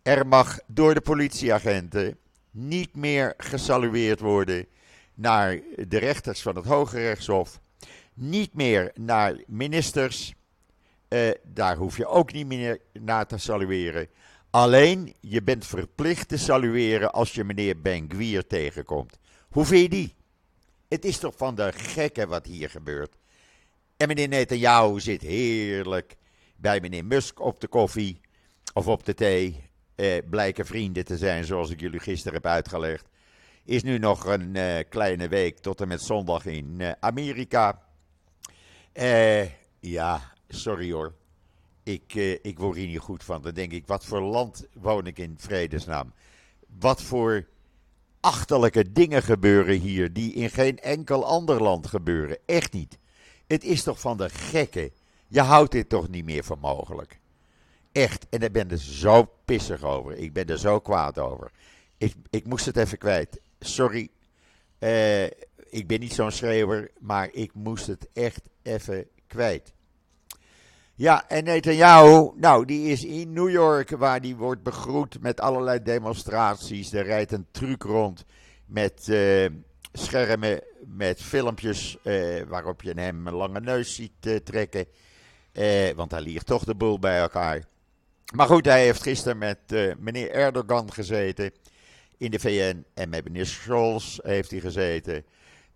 Er 0.02 0.26
mag 0.26 0.58
door 0.66 0.94
de 0.94 1.00
politieagenten 1.00 2.18
niet 2.50 2.96
meer 2.96 3.34
gesalueerd 3.36 4.20
worden 4.20 4.66
naar 5.14 5.60
de 5.88 5.98
rechters 5.98 6.42
van 6.42 6.56
het 6.56 6.64
Hoge 6.64 6.98
Rechtshof. 6.98 7.60
Niet 8.14 8.54
meer 8.54 8.90
naar 8.94 9.36
ministers. 9.46 10.34
Uh, 11.08 11.30
daar 11.44 11.76
hoef 11.76 11.96
je 11.96 12.06
ook 12.06 12.32
niet 12.32 12.46
meer 12.46 12.80
naar 12.92 13.26
te 13.26 13.38
salueren. 13.38 14.08
Alleen 14.50 15.14
je 15.20 15.42
bent 15.42 15.66
verplicht 15.66 16.28
te 16.28 16.36
salueren 16.36 17.12
als 17.12 17.32
je 17.34 17.44
meneer 17.44 17.80
Ben 17.80 18.08
tegenkomt. 18.46 19.18
Hoe 19.48 19.80
je 19.80 19.88
die? 19.88 20.14
Het 20.88 21.04
is 21.04 21.18
toch 21.18 21.34
van 21.36 21.54
de 21.54 21.72
gekken 21.72 22.28
wat 22.28 22.46
hier 22.46 22.70
gebeurt. 22.70 23.16
En 23.96 24.08
meneer 24.08 24.28
Netanyahu 24.28 25.00
zit 25.00 25.22
heerlijk 25.22 26.16
bij 26.56 26.80
meneer 26.80 27.04
Musk 27.04 27.40
op 27.40 27.60
de 27.60 27.68
koffie 27.68 28.20
of 28.74 28.86
op 28.86 29.04
de 29.04 29.14
thee. 29.14 29.66
Eh, 29.94 30.18
blijken 30.30 30.66
vrienden 30.66 31.04
te 31.04 31.16
zijn, 31.16 31.44
zoals 31.44 31.70
ik 31.70 31.80
jullie 31.80 32.00
gisteren 32.00 32.34
heb 32.34 32.46
uitgelegd. 32.46 33.08
Is 33.64 33.82
nu 33.82 33.98
nog 33.98 34.24
een 34.24 34.56
eh, 34.56 34.84
kleine 34.88 35.28
week 35.28 35.58
tot 35.58 35.80
en 35.80 35.88
met 35.88 36.02
zondag 36.02 36.46
in 36.46 36.80
eh, 36.80 36.92
Amerika. 37.00 37.82
Eh, 38.92 39.44
ja, 39.80 40.32
sorry 40.48 40.92
hoor. 40.92 41.14
ik, 41.82 42.14
uh, 42.14 42.36
ik 42.42 42.58
word 42.58 42.76
hier 42.76 42.86
niet 42.86 42.98
goed 42.98 43.24
van. 43.24 43.42
Dan 43.42 43.54
denk 43.54 43.72
ik, 43.72 43.86
wat 43.86 44.04
voor 44.04 44.20
land 44.20 44.66
woon 44.72 45.06
ik 45.06 45.18
in 45.18 45.34
vredesnaam? 45.38 46.12
Wat 46.78 47.02
voor 47.02 47.46
achterlijke 48.20 48.92
dingen 48.92 49.22
gebeuren 49.22 49.78
hier 49.78 50.12
die 50.12 50.32
in 50.32 50.50
geen 50.50 50.78
enkel 50.78 51.24
ander 51.24 51.62
land 51.62 51.86
gebeuren. 51.86 52.38
Echt 52.46 52.72
niet. 52.72 52.98
Het 53.46 53.64
is 53.64 53.82
toch 53.82 54.00
van 54.00 54.16
de 54.16 54.28
gekken. 54.28 54.90
Je 55.28 55.40
houdt 55.40 55.72
dit 55.72 55.88
toch 55.88 56.08
niet 56.08 56.24
meer 56.24 56.44
voor 56.44 56.58
mogelijk. 56.58 57.20
Echt. 57.92 58.26
En 58.30 58.40
ik 58.40 58.52
ben 58.52 58.70
er 58.70 58.78
zo 58.78 59.30
pissig 59.44 59.82
over. 59.82 60.16
Ik 60.16 60.32
ben 60.32 60.46
er 60.46 60.58
zo 60.58 60.80
kwaad 60.80 61.18
over. 61.18 61.50
Ik, 61.98 62.14
ik 62.30 62.46
moest 62.46 62.66
het 62.66 62.76
even 62.76 62.98
kwijt. 62.98 63.40
Sorry. 63.60 64.08
Uh, 64.78 65.24
ik 65.70 65.86
ben 65.86 66.00
niet 66.00 66.12
zo'n 66.12 66.30
schreeuwer. 66.30 66.90
Maar 66.98 67.28
ik 67.32 67.54
moest 67.54 67.86
het 67.86 68.08
echt 68.12 68.42
even 68.62 69.06
kwijt. 69.26 69.72
Ja, 70.98 71.28
en 71.28 71.44
Netanyahu, 71.44 72.30
nou, 72.36 72.64
die 72.64 72.90
is 72.90 73.04
in 73.04 73.32
New 73.32 73.50
York, 73.50 73.90
waar 73.90 74.20
die 74.20 74.36
wordt 74.36 74.62
begroet 74.62 75.20
met 75.20 75.40
allerlei 75.40 75.82
demonstraties. 75.82 76.92
Er 76.92 77.04
rijdt 77.04 77.32
een 77.32 77.46
truc 77.50 77.82
rond 77.82 78.24
met 78.66 79.06
uh, 79.08 79.46
schermen, 79.92 80.60
met 80.86 81.22
filmpjes 81.22 81.96
uh, 82.04 82.42
waarop 82.48 82.82
je 82.82 82.92
hem 82.92 83.26
een 83.26 83.34
lange 83.34 83.60
neus 83.60 83.94
ziet 83.94 84.26
uh, 84.26 84.36
trekken. 84.36 84.86
want 85.96 86.10
hij 86.10 86.20
liegt 86.20 86.46
toch 86.46 86.64
de 86.64 86.74
boel 86.74 86.98
bij 86.98 87.18
elkaar. 87.18 87.64
Maar 88.34 88.46
goed, 88.46 88.64
hij 88.64 88.82
heeft 88.82 89.02
gisteren 89.02 89.38
met 89.38 89.58
meneer 89.98 90.30
Erdogan 90.30 90.92
gezeten 90.92 91.52
in 92.16 92.30
de 92.30 92.38
VN 92.38 92.84
en 92.94 93.08
met 93.08 93.24
meneer 93.24 93.46
Scholz 93.46 94.18
heeft 94.22 94.50
hij 94.50 94.60
gezeten. 94.60 95.24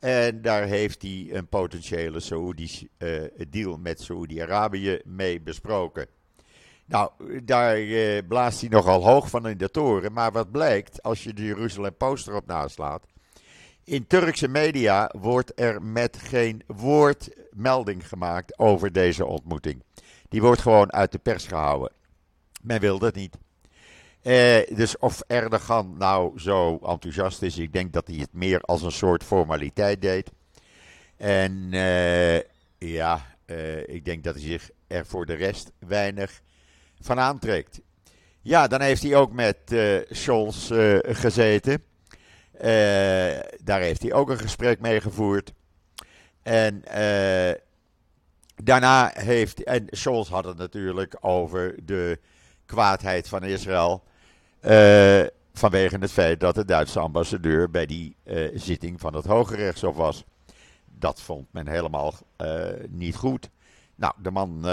En 0.03 0.43
daar 0.43 0.65
heeft 0.65 1.03
hij 1.03 1.29
een 1.31 1.49
potentiële 1.49 2.21
Saoedisch 2.21 2.85
uh, 2.99 3.23
deal 3.49 3.79
met 3.79 4.01
Saoedi-Arabië 4.01 5.01
mee 5.05 5.41
besproken. 5.41 6.07
Nou, 6.87 7.11
daar 7.45 7.81
uh, 7.81 8.19
blaast 8.29 8.61
hij 8.61 8.69
nogal 8.69 9.05
hoog 9.05 9.31
van 9.31 9.49
in 9.49 9.59
de 9.59 9.71
toren. 9.71 10.13
Maar 10.13 10.33
wat 10.33 10.51
blijkt, 10.51 11.03
als 11.03 11.25
je 11.25 11.33
de 11.33 11.45
Jeruzalem 11.45 11.97
Post 11.97 12.29
erop 12.29 12.47
naslaat. 12.47 13.07
In 13.85 14.07
Turkse 14.07 14.49
media 14.49 15.15
wordt 15.19 15.53
er 15.55 15.83
met 15.83 16.17
geen 16.17 16.63
woord 16.67 17.31
melding 17.51 18.09
gemaakt 18.09 18.59
over 18.59 18.93
deze 18.93 19.27
ontmoeting. 19.27 19.83
Die 20.29 20.41
wordt 20.41 20.61
gewoon 20.61 20.93
uit 20.93 21.13
de 21.13 21.19
pers 21.19 21.47
gehouden. 21.47 21.93
Men 22.63 22.81
wil 22.81 22.99
dat 22.99 23.15
niet. 23.15 23.39
Eh, 24.23 24.77
dus 24.77 24.99
of 24.99 25.23
Erdogan 25.27 25.95
nou 25.99 26.41
zo 26.41 26.79
enthousiast 26.79 27.43
is, 27.43 27.59
ik 27.59 27.73
denk 27.73 27.93
dat 27.93 28.07
hij 28.07 28.17
het 28.17 28.33
meer 28.33 28.61
als 28.61 28.83
een 28.83 28.93
soort 28.93 29.25
formaliteit 29.25 30.03
deed. 30.03 30.31
En 31.17 31.69
eh, 31.73 32.41
ja, 32.79 33.37
eh, 33.45 33.89
ik 33.89 34.05
denk 34.05 34.25
dat 34.25 34.35
hij 34.35 34.45
zich 34.45 34.71
er 34.87 35.07
voor 35.07 35.27
de 35.27 35.35
rest 35.35 35.73
weinig 35.79 36.41
van 37.01 37.19
aantrekt. 37.19 37.81
Ja, 38.41 38.67
dan 38.67 38.81
heeft 38.81 39.03
hij 39.03 39.15
ook 39.15 39.33
met 39.33 39.57
Scholz 40.11 40.71
gezeten. 41.03 41.85
daar 43.65 43.81
heeft 43.81 44.03
hij 44.03 44.13
ook 44.13 44.31
een 44.31 44.39
gesprek 44.39 44.81
mee 44.81 45.01
gevoerd. 45.01 45.53
En 46.43 46.83
daarna 48.65 49.11
heeft. 49.15 49.63
En 49.63 49.87
Scholz 49.91 50.29
had 50.29 50.45
het 50.45 50.57
natuurlijk 50.57 51.17
over 51.21 51.75
de 51.85 52.19
kwaadheid 52.67 53.29
van 53.29 53.43
Israël. 53.45 54.05
Uh, 54.67 55.23
vanwege 55.53 55.97
het 55.99 56.13
feit 56.13 56.41
dat 56.41 56.55
de 56.55 56.65
Duitse 56.65 57.01
ambassadeur 57.01 57.71
bij 57.71 57.87
die 57.87 58.17
uh, 58.25 58.51
zitting 58.55 59.01
van 59.01 59.15
het 59.15 59.25
Hoge 59.25 59.57
Rechtshof 59.57 59.97
was. 59.97 60.25
Dat 60.99 61.21
vond 61.21 61.47
men 61.51 61.69
helemaal 61.69 62.15
uh, 62.39 62.65
niet 62.89 63.17
goed. 63.17 63.51
Nou, 63.95 64.15
de 64.23 64.31
man 64.31 64.67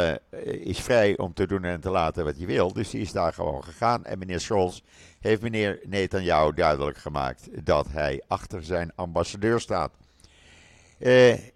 is 0.44 0.80
vrij 0.80 1.18
om 1.18 1.34
te 1.34 1.48
doen 1.48 1.64
en 1.64 1.82
te 1.82 1.90
laten 1.90 2.26
wat 2.26 2.38
hij 2.38 2.46
wil. 2.46 2.74
Dus 2.74 2.90
die 2.90 3.02
is 3.02 3.12
daar 3.12 3.34
gewoon 3.34 3.64
gegaan. 3.64 4.06
En 4.06 4.20
meneer 4.20 4.40
Scholz 4.40 4.82
heeft 5.20 5.42
meneer 5.42 5.80
Netanyahu 5.84 6.54
duidelijk 6.54 6.98
gemaakt 6.98 7.66
dat 7.66 7.88
hij 7.92 8.22
achter 8.28 8.64
zijn 8.64 8.92
ambassadeur 8.96 9.60
staat. 9.60 9.92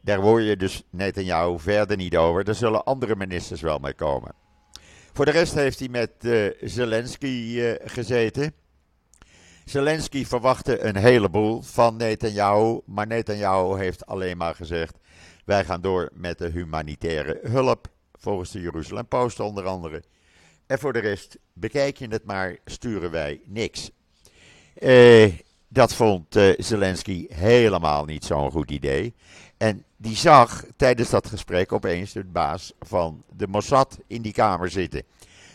daar 0.01 0.19
hoor 0.19 0.41
je 0.41 0.57
dus 0.57 0.83
Netanyahu 0.89 1.59
verder 1.59 1.97
niet 1.97 2.17
over. 2.17 2.47
Er 2.47 2.55
zullen 2.55 2.83
andere 2.83 3.15
ministers 3.15 3.61
wel 3.61 3.79
mee 3.79 3.93
komen. 3.93 4.42
Voor 5.13 5.25
de 5.25 5.31
rest 5.31 5.53
heeft 5.53 5.79
hij 5.79 5.87
met 5.87 6.11
uh, 6.21 6.49
Zelensky 6.61 7.55
uh, 7.55 7.73
gezeten. 7.83 8.53
Zelensky 9.65 10.25
verwachtte 10.25 10.83
een 10.83 10.95
heleboel 10.95 11.61
van 11.61 11.95
Netanyahu, 11.95 12.79
maar 12.85 13.07
Netanyahu 13.07 13.77
heeft 13.77 14.05
alleen 14.05 14.37
maar 14.37 14.55
gezegd: 14.55 14.97
wij 15.45 15.65
gaan 15.65 15.81
door 15.81 16.09
met 16.13 16.37
de 16.37 16.49
humanitaire 16.49 17.39
hulp, 17.43 17.87
volgens 18.13 18.51
de 18.51 18.61
Jeruzalem 18.61 19.07
Post 19.07 19.39
onder 19.39 19.65
andere. 19.65 20.03
En 20.67 20.79
voor 20.79 20.93
de 20.93 20.99
rest, 20.99 21.37
bekijk 21.53 21.97
je 21.97 22.07
het 22.07 22.23
maar, 22.25 22.57
sturen 22.65 23.11
wij 23.11 23.41
niks. 23.45 23.91
Uh, 24.79 25.33
dat 25.67 25.93
vond 25.93 26.39
Zelensky 26.57 27.25
helemaal 27.29 28.05
niet 28.05 28.25
zo'n 28.25 28.51
goed 28.51 28.71
idee. 28.71 29.13
En 29.63 29.83
die 29.97 30.15
zag 30.15 30.63
tijdens 30.75 31.09
dat 31.09 31.27
gesprek 31.27 31.71
opeens 31.71 32.11
de 32.13 32.23
baas 32.23 32.73
van 32.79 33.23
de 33.35 33.47
Mossad 33.47 33.99
in 34.07 34.21
die 34.21 34.33
kamer 34.33 34.69
zitten. 34.69 35.03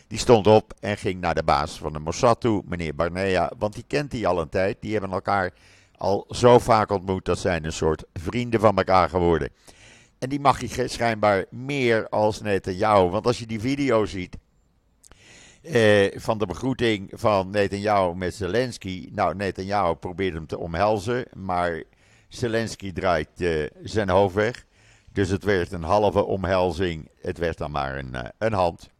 Die 0.06 0.18
stond 0.18 0.46
op 0.46 0.74
en 0.80 0.96
ging 0.96 1.20
naar 1.20 1.34
de 1.34 1.42
baas 1.42 1.78
van 1.78 1.92
de 1.92 1.98
Mossad 1.98 2.40
toe, 2.40 2.62
meneer 2.66 2.94
Barnea, 2.94 3.52
want 3.58 3.74
die 3.74 3.84
kent 3.86 4.12
hij 4.12 4.26
al 4.26 4.40
een 4.40 4.48
tijd. 4.48 4.76
Die 4.80 4.92
hebben 4.92 5.10
elkaar 5.10 5.52
al 5.96 6.24
zo 6.30 6.58
vaak 6.58 6.90
ontmoet, 6.90 7.24
dat 7.24 7.38
zijn 7.38 7.64
een 7.64 7.72
soort 7.72 8.04
vrienden 8.12 8.60
van 8.60 8.76
elkaar 8.76 9.08
geworden. 9.08 9.50
En 10.18 10.28
die 10.28 10.40
mag 10.40 10.60
je 10.60 10.88
schijnbaar 10.88 11.44
meer 11.50 12.08
als 12.08 12.40
Netanyahu. 12.40 13.08
Want 13.08 13.26
als 13.26 13.38
je 13.38 13.46
die 13.46 13.60
video 13.60 14.04
ziet 14.04 14.36
eh, 15.62 16.20
van 16.20 16.38
de 16.38 16.46
begroeting 16.46 17.10
van 17.14 17.50
Netanyahu 17.50 18.14
met 18.14 18.34
Zelensky. 18.34 19.08
Nou, 19.12 19.34
Netanyahu 19.34 19.94
probeert 19.94 20.34
hem 20.34 20.46
te 20.46 20.58
omhelzen, 20.58 21.24
maar 21.34 21.82
Zelensky 22.28 22.92
draait 22.92 23.28
uh, 23.40 23.66
zijn 23.82 24.08
hoofd 24.08 24.34
weg. 24.34 24.66
Dus 25.12 25.28
het 25.28 25.44
werd 25.44 25.72
een 25.72 25.82
halve 25.82 26.24
omhelzing. 26.24 27.08
Het 27.20 27.38
werd 27.38 27.58
dan 27.58 27.70
maar 27.70 27.98
een, 27.98 28.14
uh, 28.14 28.24
een 28.38 28.52
hand. 28.52 28.90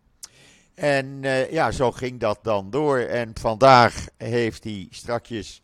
En 0.75 1.06
uh, 1.23 1.52
ja, 1.52 1.70
zo 1.70 1.92
ging 1.92 2.20
dat 2.20 2.38
dan 2.42 2.70
door. 2.70 2.99
En 2.99 3.30
vandaag 3.40 4.06
heeft 4.16 4.64
hij 4.64 4.87
strakjes 4.90 5.62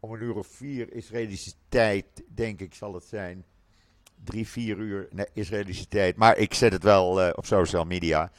om 0.00 0.12
een 0.12 0.22
uur 0.22 0.34
of 0.34 0.46
vier 0.46 0.92
Israëlische 0.92 1.52
tijd, 1.68 2.04
denk 2.34 2.60
ik 2.60 2.74
zal 2.74 2.94
het 2.94 3.04
zijn. 3.04 3.44
Drie, 4.24 4.48
vier 4.48 4.76
uur 4.76 5.08
nee, 5.10 5.26
Israëlische 5.32 5.88
tijd. 5.88 6.16
Maar 6.16 6.36
ik 6.36 6.54
zet 6.54 6.72
het 6.72 6.82
wel 6.82 7.32
op 7.32 7.46
social 7.46 7.84
media. 7.84 8.30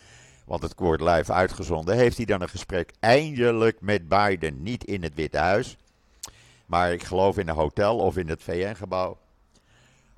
Want 0.45 0.61
het 0.61 0.73
wordt 0.77 1.01
live 1.01 1.33
uitgezonden. 1.33 1.95
Heeft 1.95 2.17
hij 2.17 2.25
dan 2.25 2.41
een 2.41 2.49
gesprek 2.49 2.91
eindelijk 2.99 3.81
met 3.81 4.07
Biden. 4.07 4.63
Niet 4.63 4.83
in 4.83 5.03
het 5.03 5.15
Witte 5.15 5.37
Huis. 5.37 5.77
Maar 6.69 6.93
ik 6.93 7.03
geloof 7.03 7.37
in 7.37 7.47
een 7.47 7.55
hotel 7.55 7.97
of 7.97 8.17
in 8.17 8.29
het 8.29 8.43
VN-gebouw. 8.43 9.17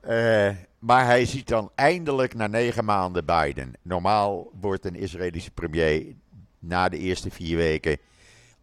Uh, 0.03 0.50
maar 0.79 1.05
hij 1.05 1.25
ziet 1.25 1.48
dan 1.48 1.72
eindelijk 1.75 2.34
na 2.34 2.48
negen 2.48 2.86
maanden 2.86 3.25
Biden. 3.25 3.74
Normaal 3.81 4.51
wordt 4.60 4.86
een 4.86 4.96
Israëlische 4.96 5.51
premier 5.51 6.15
na 6.60 6.89
de 6.89 6.98
eerste 6.98 7.31
vier 7.31 7.58
weken 7.58 7.98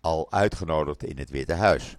al 0.01 0.33
uitgenodigd 0.33 1.05
in 1.05 1.19
het 1.19 1.31
Witte 1.31 1.53
Huis. 1.53 1.97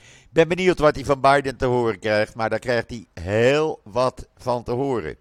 Ik 0.00 0.28
ben 0.30 0.48
benieuwd 0.48 0.78
wat 0.78 0.94
hij 0.94 1.04
van 1.04 1.20
Biden 1.20 1.56
te 1.56 1.66
horen 1.66 1.98
krijgt, 1.98 2.34
maar 2.34 2.50
daar 2.50 2.58
krijgt 2.58 2.90
hij 2.90 3.06
heel 3.14 3.80
wat 3.84 4.28
van 4.36 4.62
te 4.62 4.72
horen. 4.72 5.16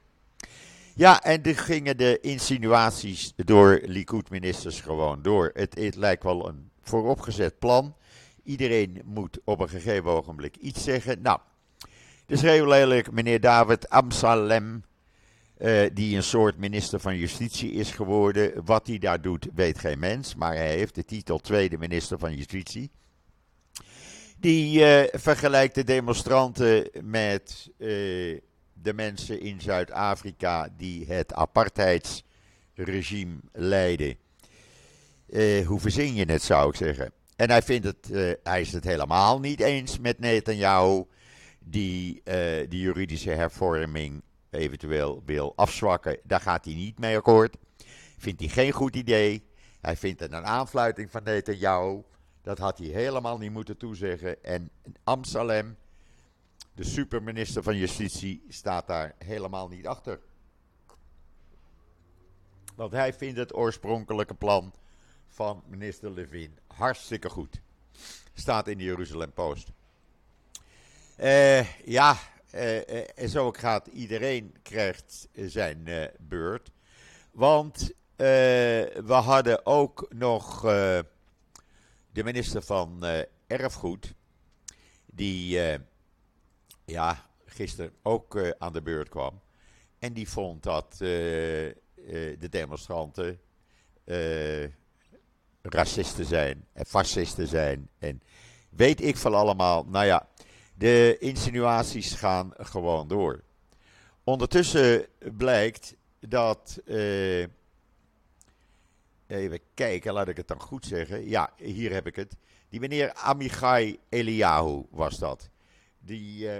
Ja, 0.96 1.24
en 1.24 1.44
er 1.44 1.58
gingen 1.58 1.98
de 1.98 2.20
insinuaties 2.20 3.34
door 3.36 3.80
Likud-ministers 3.84 4.82
gewoon 4.82 5.22
door. 5.22 5.52
Het, 5.54 5.76
het 5.76 5.96
lijkt 5.96 6.24
wel 6.24 6.48
een 6.48 6.70
vooropgezet 6.82 7.60
plan. 7.60 7.96
Iedereen 8.44 9.02
moet 9.06 9.40
op 9.44 9.60
een 9.60 9.70
gegeven 9.70 10.12
ogenblik 10.12 10.56
iets 10.56 10.84
zeggen. 10.84 11.22
Nou, 11.22 11.40
dus 12.26 12.42
heel 12.42 12.68
lelijk 12.68 13.12
meneer 13.12 13.40
David 13.40 13.90
Amsalem, 13.90 14.84
uh, 15.58 15.90
die 15.94 16.16
een 16.16 16.24
soort 16.24 16.58
minister 16.58 17.00
van 17.00 17.18
Justitie 17.18 17.72
is 17.72 17.92
geworden. 17.92 18.66
Wat 18.66 18.88
hij 18.88 18.98
daar 18.98 19.22
doet, 19.22 19.48
weet 19.56 19.80
geen 19.80 20.00
mens, 20.00 20.36
maar 20.36 20.56
hij 20.56 20.76
heeft 20.76 20.96
de 20.96 21.06
titel 21.06 21.40
tweede 21.40 21.78
minister 21.78 22.20
van 22.20 22.36
Justitie. 22.36 22.92
Die 24.38 24.80
uh, 24.80 25.04
vergelijkt 25.12 25.76
de 25.76 25.84
demonstranten 25.84 26.90
met 27.04 27.70
uh, 27.78 27.88
de 28.74 28.94
mensen 28.94 29.42
in 29.42 29.62
Zuid-Afrika 29.62 30.70
die 30.78 31.06
het 31.06 31.34
apartheidsregime 31.34 33.36
leiden. 33.52 34.16
hoe 35.66 35.80
verzin 35.80 36.14
je 36.14 36.26
het, 36.26 36.42
zou 36.42 36.70
ik 36.70 36.76
zeggen. 36.76 37.12
En 37.42 37.50
hij, 37.50 37.62
vindt 37.62 37.86
het, 37.86 38.10
uh, 38.10 38.32
hij 38.44 38.62
is 38.62 38.72
het 38.72 38.84
helemaal 38.84 39.40
niet 39.40 39.60
eens 39.60 40.00
met 40.00 40.20
Netanyahu, 40.20 41.04
die 41.60 42.16
uh, 42.16 42.24
de 42.24 42.68
juridische 42.80 43.30
hervorming 43.30 44.22
eventueel 44.50 45.22
wil 45.26 45.54
afzwakken. 45.56 46.18
Daar 46.24 46.42
gaat 46.42 46.66
hij 46.66 46.74
niet 46.74 47.00
mee 47.00 47.18
akkoord. 47.18 47.58
Vindt 48.18 48.40
hij 48.40 48.50
geen 48.50 48.72
goed 48.72 48.96
idee. 48.96 49.44
Hij 49.80 49.98
vindt 49.98 50.20
het 50.20 50.32
een 50.32 50.46
aanfluiting 50.46 51.12
van 51.12 51.24
Netanyahu. 51.24 52.02
Dat 52.42 52.58
had 52.58 52.78
hij 52.78 52.88
helemaal 52.88 53.38
niet 53.38 53.52
moeten 53.52 53.78
toezeggen. 53.78 54.44
En 54.44 54.70
Amsalem, 55.04 55.78
de 56.74 56.84
superminister 56.84 57.64
van 57.64 57.78
Justitie, 57.78 58.46
staat 58.48 58.88
daar 58.88 59.16
helemaal 59.18 59.68
niet 59.68 59.88
achter. 59.88 60.20
Want 62.76 62.92
hij 62.92 63.14
vindt 63.14 63.38
het 63.38 63.56
oorspronkelijke 63.56 64.34
plan 64.34 64.74
van 65.32 65.64
minister 65.68 66.12
Levin 66.12 66.58
hartstikke 66.68 67.30
goed. 67.30 67.62
Staat 68.34 68.68
in 68.68 68.78
de 68.78 68.84
Jeruzalem 68.84 69.32
Post. 69.32 69.72
Uh, 71.20 71.86
ja, 71.86 72.18
uh, 72.54 73.20
en 73.20 73.30
zo 73.30 73.52
gaat 73.52 73.88
iedereen 73.88 74.56
krijgt 74.62 75.28
zijn 75.36 76.10
beurt. 76.20 76.72
Want 77.32 77.92
we 78.16 79.14
hadden 79.24 79.66
ook 79.66 80.06
nog 80.10 80.62
de 82.12 82.24
minister 82.24 82.62
van 82.62 83.04
Erfgoed. 83.48 84.14
Die 85.06 85.60
ja, 86.86 87.30
gisteren 87.46 87.94
ook 88.02 88.54
aan 88.58 88.74
de 88.74 88.82
beurt 88.82 89.10
kwam. 89.10 89.42
En 90.00 90.14
die 90.14 90.30
vond 90.30 90.64
dat 90.64 90.96
de 90.98 92.48
demonstranten 92.50 93.40
racisten 95.62 96.26
zijn 96.26 96.66
en 96.74 96.86
fascisten 96.86 97.48
zijn 97.48 97.90
en 98.00 98.22
weet 98.70 99.02
ik 99.02 99.18
van 99.18 99.34
allemaal. 99.34 99.86
Nou 99.86 100.06
ja, 100.06 100.28
de 100.76 101.18
insinuaties 101.20 102.14
gaan 102.14 102.54
gewoon 102.58 103.08
door. 103.08 103.44
Ondertussen 104.24 105.06
blijkt 105.38 105.96
dat. 106.20 106.82
Uh, 106.86 107.46
even 109.28 109.60
kijken, 109.74 110.14
laat 110.14 110.28
ik 110.28 110.38
het 110.38 110.48
dan 110.48 110.62
goed 110.62 110.86
zeggen. 110.86 111.28
Ja, 111.28 111.54
hier 111.58 111.94
heb 111.94 112.08
ik 112.08 112.16
het. 112.16 112.36
Die 112.70 112.80
meneer 112.80 113.14
Amichai 113.14 114.00
Eliyahu 114.10 114.84
was 114.90 115.18
dat. 115.18 115.50
Die 116.00 116.46
uh, 116.46 116.58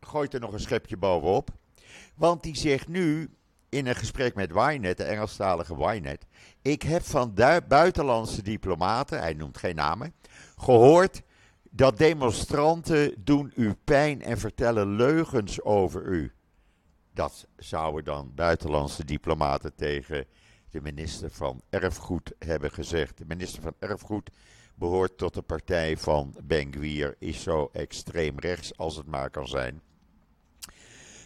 gooit 0.00 0.34
er 0.34 0.40
nog 0.40 0.52
een 0.52 0.60
schepje 0.60 0.96
bovenop. 0.96 1.50
Want 2.14 2.42
die 2.42 2.56
zegt 2.56 2.88
nu 2.88 3.30
in 3.76 3.86
een 3.86 3.96
gesprek 3.96 4.34
met 4.34 4.52
Wynet, 4.52 4.96
de 4.96 5.04
Engelstalige 5.04 5.76
Wynet. 5.86 6.26
Ik 6.62 6.82
heb 6.82 7.02
van 7.02 7.34
buitenlandse 7.68 8.42
diplomaten, 8.42 9.18
hij 9.18 9.32
noemt 9.32 9.58
geen 9.58 9.74
namen, 9.74 10.14
gehoord 10.56 11.22
dat 11.70 11.98
demonstranten 11.98 13.14
doen 13.18 13.52
u 13.56 13.74
pijn 13.84 14.22
en 14.22 14.38
vertellen 14.38 14.88
leugens 14.88 15.62
over 15.62 16.02
u. 16.06 16.32
Dat 17.12 17.46
zouden 17.56 18.04
dan 18.04 18.32
buitenlandse 18.34 19.04
diplomaten 19.04 19.74
tegen 19.74 20.26
de 20.70 20.80
minister 20.80 21.30
van 21.30 21.62
Erfgoed 21.70 22.34
hebben 22.38 22.70
gezegd. 22.70 23.18
De 23.18 23.24
minister 23.26 23.62
van 23.62 23.74
Erfgoed 23.78 24.30
behoort 24.74 25.18
tot 25.18 25.34
de 25.34 25.42
partij 25.42 25.96
van 25.96 26.34
Ben 26.42 26.72
is 27.18 27.42
zo 27.42 27.68
extreem 27.72 28.38
rechts 28.38 28.76
als 28.76 28.96
het 28.96 29.06
maar 29.06 29.30
kan 29.30 29.48
zijn. 29.48 29.80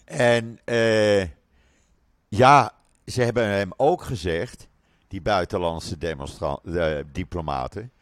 En 0.04 0.58
uh, 0.64 1.24
ja, 2.30 2.72
ze 3.06 3.22
hebben 3.22 3.46
hem 3.46 3.72
ook 3.76 4.02
gezegd, 4.02 4.68
die 5.08 5.22
buitenlandse 5.22 5.96
uh, 6.64 6.98
diplomaten, 7.12 7.92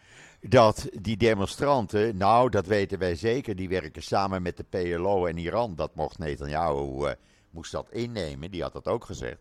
dat 0.41 0.89
die 1.01 1.17
demonstranten, 1.17 2.17
nou 2.17 2.51
dat 2.51 2.67
weten 2.67 2.99
wij 2.99 3.15
zeker, 3.15 3.57
die 3.57 3.69
werken 3.69 4.03
samen 4.03 4.43
met 4.43 4.57
de 4.57 4.65
PLO 4.65 5.27
en 5.27 5.39
Iran. 5.39 5.75
Dat 5.75 5.95
mocht 5.95 6.19
Netanyahu, 6.19 7.07
uh, 7.07 7.11
moest 7.51 7.73
dat 7.73 7.91
innemen, 7.91 8.51
die 8.51 8.63
had 8.63 8.73
dat 8.73 8.87
ook 8.87 9.05
gezegd. 9.05 9.39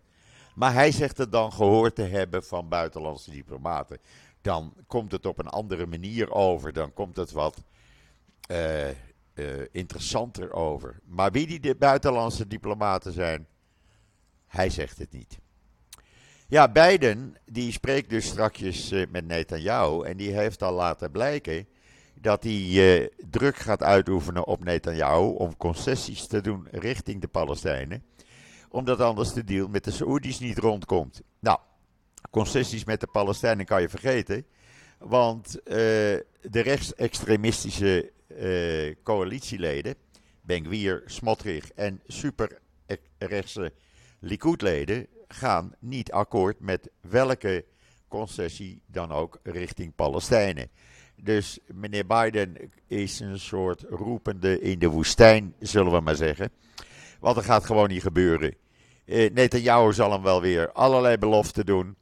Maar 0.56 0.74
hij 0.74 0.92
zegt 0.92 1.18
het 1.18 1.32
dan 1.32 1.54
gehoord 1.54 1.96
te 1.96 2.04
hebben 2.04 2.44
van 2.44 2.70
buitenlandse 2.70 3.32
diplomaten. 3.32 4.00
Dan 4.42 4.74
komt 4.88 5.12
het 5.12 5.26
op 5.26 5.40
een 5.40 5.48
andere 5.48 5.86
manier 5.86 6.32
over, 6.32 6.74
dan 6.74 6.94
komt 6.94 7.16
het 7.16 7.32
wat 7.32 7.64
uh, 8.52 8.88
interessanter 9.72 10.54
over. 10.54 11.00
Maar 11.06 11.32
wie 11.32 11.60
die 11.60 11.76
buitenlandse 11.76 12.48
diplomaten 12.48 13.14
zijn, 13.14 13.48
hij 14.58 14.70
zegt 14.70 14.98
het 14.98 15.12
niet. 15.12 15.38
Ja, 16.48 16.72
Biden 16.72 17.36
die 17.46 17.72
spreekt 17.72 18.10
dus 18.10 18.26
strakjes 18.26 18.92
uh, 18.92 19.06
met 19.10 19.26
Netanyahu 19.26 20.04
en 20.04 20.18
die 20.18 20.32
heeft 20.32 20.64
al 20.64 20.74
laten 20.74 21.12
blijken 21.12 21.68
dat 22.14 22.44
hij 22.44 22.62
uh, 22.62 23.08
druk 23.30 23.56
gaat 23.56 23.84
uitoefenen 23.84 24.48
op 24.48 24.64
Netanyahu 24.64 25.34
om 25.36 25.58
concessies 25.58 26.28
te 26.28 26.42
doen 26.42 26.68
richting 26.72 27.22
de 27.22 27.28
Palestijnen, 27.28 28.04
omdat 28.70 29.00
anders 29.00 29.34
de 29.34 29.44
deal 29.44 29.68
met 29.68 29.84
de 29.84 29.92
Saoedi's 29.92 30.40
niet 30.40 30.58
rondkomt. 30.58 31.22
Nou, 31.40 31.60
concessies 32.30 32.84
met 32.84 33.00
de 33.00 33.08
Palestijnen 33.08 33.66
kan 33.66 33.82
je 33.82 33.90
vergeten, 33.90 34.46
want 34.98 35.58
uh, 35.64 35.74
de 35.74 36.24
rechtsextremistische 36.52 38.12
coalitieleden, 39.04 39.96
Ben-Gvir, 40.42 41.04
Smotrich 41.06 41.72
en 41.72 42.02
superrechtse 42.08 43.72
Likud-leden 44.20 45.08
gaan 45.28 45.74
niet 45.80 46.12
akkoord 46.12 46.60
met 46.60 46.90
welke 47.02 47.66
concessie 48.08 48.82
dan 48.86 49.12
ook 49.12 49.40
richting 49.44 49.96
Palestijnen. 49.96 50.70
Dus 51.16 51.60
meneer 51.66 52.06
Biden 52.06 52.72
is 52.88 53.20
een 53.20 53.40
soort 53.40 53.86
roepende 53.90 54.62
in 54.62 54.80
de 54.80 54.88
woestijn, 54.88 55.54
zullen 55.60 55.92
we 55.92 56.00
maar 56.00 56.16
zeggen. 56.16 56.52
Want 57.20 57.38
er 57.38 57.44
gaat 57.44 57.66
gewoon 57.66 57.88
niet 57.88 58.02
gebeuren. 58.02 58.56
Eh, 59.06 59.32
Netanyahu 59.34 59.94
zal 59.94 60.12
hem 60.12 60.24
wel 60.24 60.42
weer 60.42 60.72
allerlei 60.72 61.18
beloften 61.18 61.66
doen. 61.66 61.96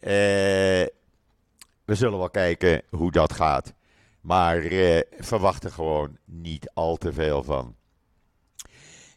Eh, 0.00 0.10
we 1.84 1.94
zullen 1.94 2.18
wel 2.18 2.30
kijken 2.30 2.82
hoe 2.90 3.10
dat 3.10 3.32
gaat. 3.32 3.72
Maar 4.20 4.58
eh, 4.58 5.00
verwacht 5.18 5.64
er 5.64 5.72
gewoon 5.72 6.18
niet 6.24 6.70
al 6.74 6.96
te 6.96 7.12
veel 7.12 7.42
van. 7.42 7.76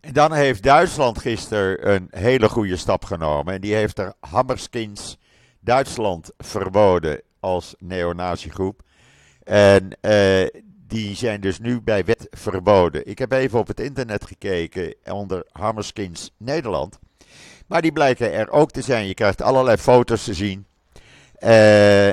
En 0.06 0.14
dan 0.14 0.34
heeft 0.34 0.64
Duitsland 0.64 1.20
gisteren 1.20 1.94
een 1.94 2.08
hele 2.10 2.50
goede 2.50 2.78
stap 2.78 3.06
genomen. 3.06 3.54
En 3.54 3.62
die 3.62 3.76
heeft 3.76 4.00
er 4.00 4.14
Hammerskins 4.20 5.18
Duitsland 5.60 6.32
verboden 6.38 7.22
als 7.40 7.76
neonaziegroep. 7.80 8.82
En 9.44 9.98
uh, 10.02 10.48
die 10.88 11.16
zijn 11.16 11.42
dus 11.42 11.60
nu 11.60 11.82
bij 11.82 12.06
wet 12.06 12.28
verboden. 12.30 13.08
Ik 13.08 13.18
heb 13.18 13.32
even 13.32 13.60
op 13.60 13.68
het 13.68 13.80
internet 13.80 14.26
gekeken 14.26 14.96
onder 15.06 15.46
Hammerskins 15.52 16.32
Nederland. 16.38 17.00
Maar 17.68 17.82
die 17.82 17.92
blijken 17.92 18.34
er 18.34 18.50
ook 18.50 18.72
te 18.72 18.82
zijn. 18.82 19.08
Je 19.08 19.14
krijgt 19.14 19.42
allerlei 19.42 19.78
foto's 19.78 20.24
te 20.24 20.34
zien. 20.34 20.66
Uh, 21.40 22.08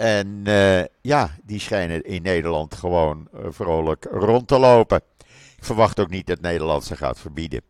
en 0.00 0.42
uh, 0.44 0.84
ja, 1.00 1.30
die 1.42 1.60
schijnen 1.60 2.02
in 2.02 2.22
Nederland 2.22 2.74
gewoon 2.74 3.28
vrolijk 3.50 4.06
rond 4.10 4.48
te 4.48 4.58
lopen 4.58 5.00
verwacht 5.64 6.00
ook 6.00 6.10
niet 6.10 6.26
dat 6.26 6.40
Nederland 6.40 6.84
ze 6.84 6.96
gaat 6.96 7.18
verbieden. 7.18 7.62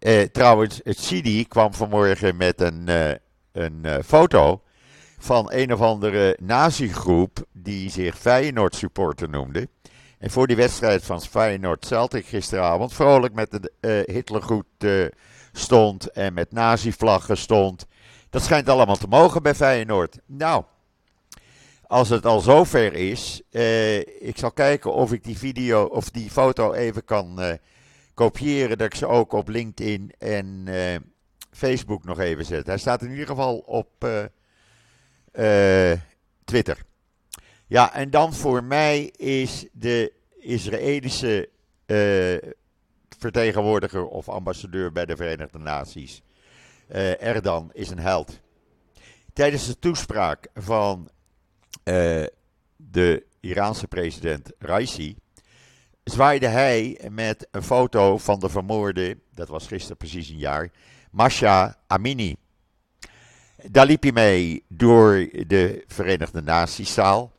Uh, 0.00 0.22
trouwens, 0.22 0.80
het 0.84 0.98
CIDI 0.98 1.46
kwam 1.46 1.74
vanmorgen 1.74 2.36
met 2.36 2.60
een, 2.60 2.84
uh, 2.88 3.10
een 3.52 3.78
uh, 3.82 3.96
foto 4.04 4.62
van 5.18 5.52
een 5.52 5.72
of 5.72 5.80
andere 5.80 6.36
nazi-groep 6.40 7.44
die 7.52 7.90
zich 7.90 8.18
Feyenoord 8.18 8.74
supporter 8.74 9.28
noemde. 9.28 9.68
En 10.18 10.30
voor 10.30 10.46
die 10.46 10.56
wedstrijd 10.56 11.04
van 11.04 11.20
Feyenoord 11.20 11.86
Celtic 11.86 12.26
gisteravond 12.26 12.94
vrolijk 12.94 13.34
met 13.34 13.50
de 13.50 14.02
Hitlergroet 14.06 14.86
stond 15.52 16.10
en 16.10 16.34
met 16.34 16.52
nazi-vlaggen 16.52 17.36
stond. 17.36 17.86
Dat 18.30 18.42
schijnt 18.42 18.68
allemaal 18.68 18.96
te 18.96 19.06
mogen 19.06 19.42
bij 19.42 19.54
Feyenoord. 19.54 20.18
Nou, 20.26 20.64
als 21.88 22.08
het 22.08 22.26
al 22.26 22.40
zover 22.40 22.92
is, 22.92 23.42
uh, 23.50 23.98
ik 23.98 24.34
zal 24.38 24.52
kijken 24.52 24.92
of 24.92 25.12
ik 25.12 25.24
die 25.24 25.38
video 25.38 25.84
of 25.84 26.10
die 26.10 26.30
foto 26.30 26.72
even 26.72 27.04
kan 27.04 27.42
uh, 27.42 27.52
kopiëren. 28.14 28.78
Dat 28.78 28.86
ik 28.86 28.94
ze 28.94 29.06
ook 29.06 29.32
op 29.32 29.48
LinkedIn 29.48 30.12
en 30.18 30.64
uh, 30.68 30.96
Facebook 31.50 32.04
nog 32.04 32.18
even 32.18 32.44
zet. 32.44 32.66
Hij 32.66 32.78
staat 32.78 33.02
in 33.02 33.10
ieder 33.10 33.26
geval 33.26 33.58
op 33.58 34.06
Twitter. 36.44 36.82
Ja, 37.66 37.94
en 37.94 38.10
dan 38.10 38.34
voor 38.34 38.64
mij 38.64 39.04
is 39.16 39.66
de 39.72 40.12
Israëlische 40.38 41.48
vertegenwoordiger 43.18 44.06
of 44.06 44.28
ambassadeur 44.28 44.92
bij 44.92 45.06
de 45.06 45.16
Verenigde 45.16 45.58
Naties. 45.58 46.22
Erdan 47.18 47.70
is 47.72 47.90
een 47.90 47.98
held. 47.98 48.40
Tijdens 49.32 49.66
de 49.66 49.78
toespraak 49.78 50.48
van 50.54 51.10
uh, 51.88 52.26
de 52.76 53.24
Iraanse 53.40 53.86
president 53.86 54.52
Raisi, 54.58 55.16
zwaaide 56.04 56.46
hij 56.46 57.00
met 57.10 57.48
een 57.50 57.62
foto 57.62 58.18
van 58.18 58.38
de 58.38 58.48
vermoorde, 58.48 59.18
dat 59.34 59.48
was 59.48 59.66
gisteren 59.66 59.96
precies 59.96 60.28
een 60.28 60.38
jaar, 60.38 60.70
Masha 61.10 61.76
Amini. 61.86 62.36
Daar 63.70 63.86
liep 63.86 64.02
hij 64.02 64.12
mee 64.12 64.64
door 64.68 65.28
de 65.46 65.84
Verenigde 65.86 66.42
Naties-zaal 66.42 67.32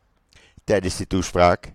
tijdens 0.64 0.96
die 0.96 1.06
toespraak. 1.06 1.72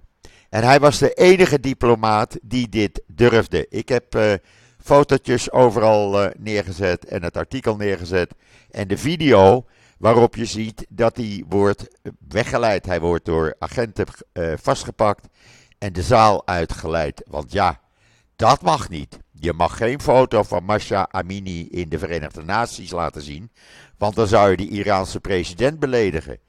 En 0.50 0.64
hij 0.64 0.80
was 0.80 0.98
de 0.98 1.14
enige 1.14 1.60
diplomaat 1.60 2.38
die 2.42 2.70
dit 2.70 3.02
durfde. 3.08 3.66
Ik 3.70 3.90
heb 3.90 4.16
uh, 4.16 4.34
fotootjes 4.80 5.52
overal 5.52 6.24
uh, 6.24 6.30
neergezet 6.38 7.06
en 7.06 7.24
het 7.24 7.38
artikel 7.38 7.76
neergezet. 7.76 8.34
En 8.72 8.88
de 8.88 8.98
video 8.98 9.66
waarop 9.98 10.36
je 10.36 10.46
ziet 10.46 10.86
dat 10.90 11.18
hij 11.18 11.44
wordt 11.48 11.88
weggeleid. 12.28 12.86
Hij 12.86 13.00
wordt 13.00 13.26
door 13.26 13.56
agenten 13.60 14.06
uh, 14.34 14.54
vastgepakt 14.62 15.28
en 15.78 15.94
de 15.94 16.02
zaal 16.02 16.48
uitgeleid. 16.48 17.24
Want 17.28 17.52
ja, 17.52 17.80
dat 18.36 18.62
mag 18.62 18.90
niet. 18.90 19.20
je 19.32 19.54
mag 19.54 19.78
geen 19.78 20.02
foto 20.02 20.44
van 20.44 20.64
Masha 20.64 21.08
Amini 21.12 21.68
in 21.68 21.90
de 21.90 22.00
Verenigde 22.00 22.44
Naties 22.44 22.92
laten 22.92 23.22
zien, 23.22 23.52
want 23.98 24.16
dan 24.16 24.28
zou 24.28 24.50
je 24.50 24.58
de 24.58 24.68
Iraanse 24.68 25.20
president 25.20 25.80
beledigen. 25.80 26.40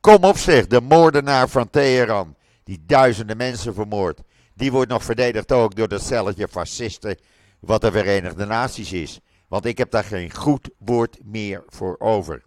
Kom 0.00 0.24
op 0.24 0.36
zeg, 0.36 0.66
de 0.66 0.80
moordenaar 0.80 1.48
van 1.48 1.70
Teheran, 1.70 2.36
die 2.64 2.82
duizenden 2.86 3.36
mensen 3.36 3.74
vermoordt, 3.74 4.22
die 4.54 4.72
wordt 4.72 4.90
nog 4.90 5.04
verdedigd 5.04 5.52
ook 5.52 5.74
door 5.74 5.88
dat 5.88 6.02
celletje 6.02 6.48
fascisten 6.48 7.18
wat 7.60 7.80
de 7.80 7.90
Verenigde 7.90 8.44
Naties 8.44 8.92
is. 8.92 9.20
Want 9.48 9.64
ik 9.64 9.78
heb 9.78 9.90
daar 9.90 10.04
geen 10.04 10.34
goed 10.34 10.70
woord 10.78 11.18
meer 11.24 11.64
voor 11.66 11.96
over. 11.98 12.42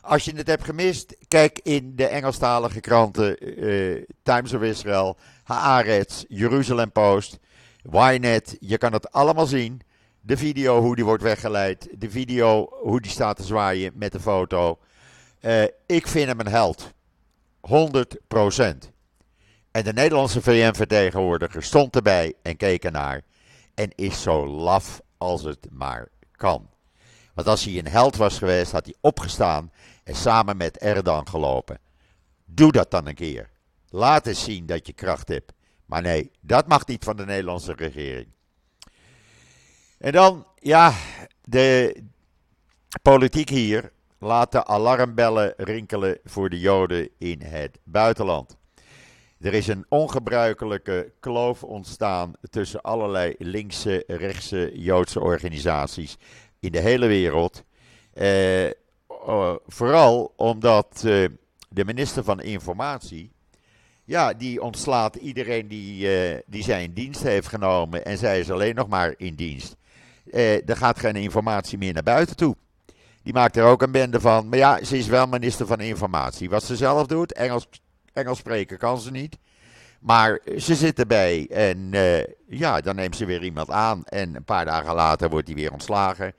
Als 0.00 0.24
je 0.24 0.36
het 0.36 0.46
hebt 0.46 0.64
gemist, 0.64 1.16
kijk 1.28 1.60
in 1.62 1.96
de 1.96 2.06
Engelstalige 2.06 2.80
kranten 2.80 3.58
uh, 3.64 4.04
Times 4.22 4.52
of 4.52 4.62
Israel, 4.62 5.16
Haaretz, 5.44 6.24
Jeruzalem 6.28 6.92
Post, 6.92 7.38
Ynet. 7.90 8.56
Je 8.60 8.78
kan 8.78 8.92
het 8.92 9.12
allemaal 9.12 9.46
zien. 9.46 9.80
De 10.20 10.36
video 10.36 10.80
hoe 10.80 10.96
die 10.96 11.04
wordt 11.04 11.22
weggeleid, 11.22 11.88
de 11.98 12.10
video 12.10 12.68
hoe 12.82 13.00
die 13.00 13.10
staat 13.10 13.36
te 13.36 13.42
zwaaien 13.42 13.92
met 13.94 14.12
de 14.12 14.20
foto. 14.20 14.78
Uh, 15.40 15.62
ik 15.86 16.06
vind 16.06 16.26
hem 16.26 16.40
een 16.40 16.48
held. 16.48 16.92
100%. 17.68 17.70
En 19.70 19.84
de 19.84 19.92
Nederlandse 19.92 20.42
VN-vertegenwoordiger 20.42 21.62
stond 21.62 21.96
erbij 21.96 22.34
en 22.42 22.56
keek 22.56 22.84
ernaar. 22.84 23.22
En 23.74 23.90
is 23.94 24.22
zo 24.22 24.46
laf 24.46 25.00
als 25.18 25.42
het 25.42 25.66
maar 25.70 26.08
kan. 26.36 26.68
Want 27.40 27.52
als 27.52 27.64
hij 27.64 27.78
een 27.78 27.88
held 27.88 28.16
was 28.16 28.38
geweest, 28.38 28.72
had 28.72 28.84
hij 28.84 28.94
opgestaan 29.00 29.72
en 30.04 30.14
samen 30.14 30.56
met 30.56 30.78
Erdogan 30.78 31.28
gelopen. 31.28 31.78
Doe 32.44 32.72
dat 32.72 32.90
dan 32.90 33.06
een 33.06 33.14
keer. 33.14 33.50
Laat 33.88 34.26
eens 34.26 34.44
zien 34.44 34.66
dat 34.66 34.86
je 34.86 34.92
kracht 34.92 35.28
hebt. 35.28 35.52
Maar 35.86 36.02
nee, 36.02 36.30
dat 36.40 36.68
mag 36.68 36.86
niet 36.86 37.04
van 37.04 37.16
de 37.16 37.24
Nederlandse 37.24 37.72
regering. 37.72 38.28
En 39.98 40.12
dan, 40.12 40.46
ja, 40.58 40.92
de 41.44 41.96
politiek 43.02 43.48
hier 43.48 43.92
laat 44.18 44.52
de 44.52 44.66
alarmbellen 44.66 45.54
rinkelen 45.56 46.18
voor 46.24 46.50
de 46.50 46.60
Joden 46.60 47.08
in 47.18 47.42
het 47.42 47.78
buitenland. 47.84 48.56
Er 49.40 49.54
is 49.54 49.66
een 49.66 49.86
ongebruikelijke 49.88 51.12
kloof 51.20 51.62
ontstaan 51.62 52.32
tussen 52.50 52.80
allerlei 52.80 53.34
linkse, 53.38 54.04
rechtse 54.06 54.70
Joodse 54.74 55.20
organisaties 55.20 56.16
in 56.60 56.72
de 56.72 56.80
hele 56.80 57.06
wereld. 57.06 57.64
Eh, 58.12 58.70
vooral 59.66 60.32
omdat 60.36 60.94
eh, 60.96 61.24
de 61.68 61.84
minister 61.84 62.24
van 62.24 62.40
Informatie, 62.40 63.32
ja, 64.04 64.32
die 64.32 64.62
ontslaat 64.62 65.14
iedereen 65.14 65.68
die, 65.68 66.08
uh, 66.32 66.38
die 66.46 66.62
zij 66.62 66.82
in 66.82 66.92
dienst 66.92 67.22
heeft 67.22 67.46
genomen 67.46 68.04
en 68.04 68.18
zij 68.18 68.40
is 68.40 68.50
alleen 68.50 68.74
nog 68.74 68.88
maar 68.88 69.14
in 69.16 69.34
dienst. 69.34 69.76
Er 70.32 70.76
gaat 70.76 70.98
geen 70.98 71.16
informatie 71.16 71.78
meer 71.78 71.92
naar 71.92 72.02
buiten 72.02 72.36
toe. 72.36 72.56
Die 73.22 73.32
maakt 73.32 73.56
er 73.56 73.64
ook 73.64 73.82
een 73.82 73.92
bende 73.92 74.20
van. 74.20 74.48
Maar 74.48 74.58
ja, 74.58 74.84
ze 74.84 74.98
is 74.98 75.06
wel 75.06 75.26
minister 75.26 75.66
van 75.66 75.80
Informatie. 75.80 76.50
Wat 76.50 76.64
ze 76.64 76.76
zelf 76.76 77.06
doet, 77.06 77.32
Engels, 77.32 77.68
Engels 78.12 78.38
spreken 78.38 78.78
kan 78.78 79.00
ze 79.00 79.10
niet. 79.10 79.38
Maar 80.00 80.40
ze 80.58 80.74
zit 80.74 80.98
erbij 80.98 81.48
en 81.50 81.92
uh, 81.92 82.22
ja, 82.48 82.80
dan 82.80 82.96
neemt 82.96 83.16
ze 83.16 83.24
weer 83.24 83.42
iemand 83.42 83.70
aan. 83.70 84.04
En 84.04 84.34
een 84.34 84.44
paar 84.44 84.64
dagen 84.64 84.94
later 84.94 85.30
wordt 85.30 85.46
hij 85.46 85.56
weer 85.56 85.72
ontslagen. 85.72 86.34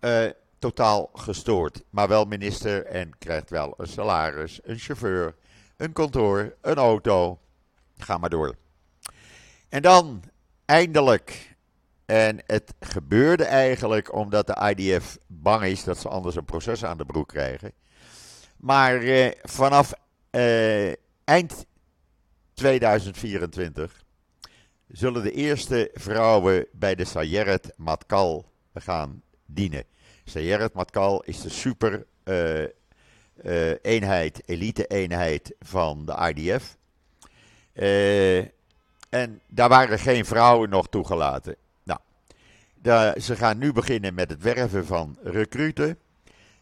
Uh, 0.00 0.30
totaal 0.58 1.10
gestoord. 1.14 1.82
Maar 1.90 2.08
wel 2.08 2.24
minister 2.24 2.86
en 2.86 3.18
krijgt 3.18 3.50
wel 3.50 3.74
een 3.76 3.86
salaris, 3.86 4.60
een 4.62 4.78
chauffeur, 4.78 5.34
een 5.76 5.92
kantoor, 5.92 6.54
een 6.60 6.76
auto. 6.76 7.38
Ga 7.98 8.18
maar 8.18 8.30
door. 8.30 8.56
En 9.68 9.82
dan 9.82 10.22
eindelijk. 10.64 11.56
En 12.04 12.42
het 12.46 12.74
gebeurde 12.80 13.44
eigenlijk 13.44 14.14
omdat 14.14 14.46
de 14.46 14.74
IDF 14.76 15.18
bang 15.26 15.62
is 15.64 15.84
dat 15.84 15.98
ze 15.98 16.08
anders 16.08 16.36
een 16.36 16.44
proces 16.44 16.84
aan 16.84 16.98
de 16.98 17.04
broek 17.04 17.28
krijgen. 17.28 17.72
Maar 18.56 19.02
uh, 19.02 19.30
vanaf 19.42 19.92
uh, 20.30 20.92
eind 21.24 21.66
2024 22.56 24.04
zullen 24.88 25.22
de 25.22 25.32
eerste 25.32 25.90
vrouwen 25.94 26.66
bij 26.72 26.94
de 26.94 27.04
Sayeret 27.04 27.72
Matkal 27.76 28.52
gaan 28.74 29.22
dienen. 29.46 29.84
Sayeret 30.24 30.72
Matkal 30.74 31.22
is 31.22 31.40
de 31.40 31.48
super 31.48 32.06
uh, 32.24 33.72
eenheid, 33.82 34.42
elite 34.46 34.86
eenheid 34.86 35.54
van 35.60 36.06
de 36.06 36.32
IDF. 36.34 36.76
Uh, 37.74 38.38
en 39.08 39.40
daar 39.48 39.68
waren 39.68 39.98
geen 39.98 40.24
vrouwen 40.24 40.68
nog 40.68 40.88
toegelaten. 40.88 41.56
Nou, 41.84 43.20
ze 43.20 43.36
gaan 43.36 43.58
nu 43.58 43.72
beginnen 43.72 44.14
met 44.14 44.30
het 44.30 44.42
werven 44.42 44.86
van 44.86 45.18
recruten. 45.22 45.98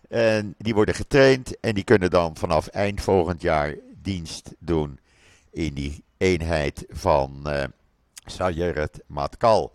En 0.09 0.55
die 0.59 0.75
worden 0.75 0.95
getraind 0.95 1.61
en 1.61 1.75
die 1.75 1.85
kunnen 1.85 2.11
dan 2.11 2.37
vanaf 2.37 2.67
eind 2.67 3.01
volgend 3.01 3.43
jaar 3.43 3.75
dienst 4.03 4.55
doen 4.59 4.99
in 5.55 5.75
die 5.75 6.05
eenheid 6.17 6.85
van 6.89 7.45
uh, 7.47 8.49
Matkal. 9.07 9.73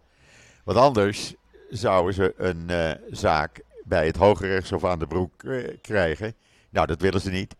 Want 0.63 0.77
anders 0.77 1.35
zouden 1.69 2.13
ze 2.13 2.33
een 2.37 2.67
uh, 2.69 2.91
zaak 3.09 3.61
bij 3.83 4.05
het 4.05 4.15
Hoge 4.15 4.47
Rechtshof 4.47 4.85
aan 4.85 4.99
de 4.99 5.07
broek 5.07 5.43
uh, 5.43 5.67
krijgen. 5.81 6.33
Nou, 6.69 6.87
dat 6.87 7.01
willen 7.01 7.21
ze 7.21 7.29
niet. 7.29 7.55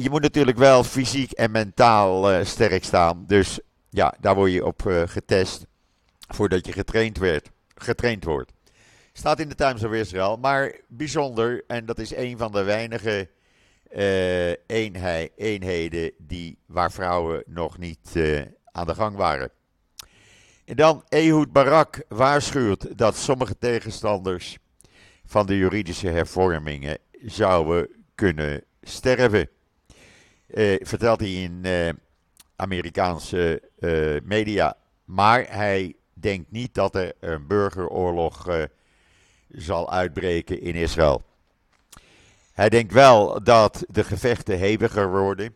Je 0.00 0.06
moet 0.10 0.22
natuurlijk 0.22 0.58
wel 0.58 0.84
fysiek 0.84 1.32
en 1.32 1.50
mentaal 1.50 2.44
sterk 2.44 2.84
staan. 2.84 3.24
Dus 3.26 3.60
ja, 3.90 4.14
daar 4.20 4.34
word 4.34 4.52
je 4.52 4.64
op 4.64 4.82
getest 5.06 5.66
voordat 6.28 6.66
je 6.66 6.72
getraind, 6.72 7.18
werd, 7.18 7.50
getraind 7.74 8.24
wordt. 8.24 8.52
Staat 9.12 9.40
in 9.40 9.48
de 9.48 9.54
Times 9.54 9.84
of 9.84 9.92
Israel, 9.92 10.36
maar 10.36 10.74
bijzonder. 10.88 11.64
En 11.66 11.86
dat 11.86 11.98
is 11.98 12.14
een 12.14 12.38
van 12.38 12.52
de 12.52 12.62
weinige 12.62 13.28
uh, 13.94 14.52
eenheden 15.36 16.12
die, 16.18 16.58
waar 16.66 16.92
vrouwen 16.92 17.42
nog 17.46 17.78
niet 17.78 18.12
uh, 18.14 18.42
aan 18.72 18.86
de 18.86 18.94
gang 18.94 19.16
waren. 19.16 19.50
En 20.64 20.76
dan 20.76 21.04
Ehud 21.08 21.52
Barak 21.52 22.04
waarschuwt 22.08 22.98
dat 22.98 23.16
sommige 23.16 23.58
tegenstanders 23.58 24.58
van 25.24 25.46
de 25.46 25.56
juridische 25.56 26.08
hervormingen 26.08 26.98
zouden 27.24 27.88
kunnen 28.14 28.64
sterven. 28.82 29.48
Uh, 30.48 30.76
vertelt 30.80 31.20
hij 31.20 31.32
in 31.32 31.66
Amerikaanse 32.56 33.62
media. 34.24 34.76
Maar 35.04 35.46
hij 35.48 35.96
denkt 36.12 36.50
niet 36.50 36.74
dat 36.74 36.94
er 36.94 37.12
een 37.20 37.46
burgeroorlog 37.46 38.48
zal 39.48 39.92
uitbreken 39.92 40.60
in 40.60 40.74
Israël. 40.74 41.22
Hij 42.54 42.68
denkt 42.68 42.92
wel 42.92 43.42
dat 43.42 43.84
de 43.88 44.04
gevechten 44.04 44.58
heviger 44.58 45.10
worden. 45.10 45.54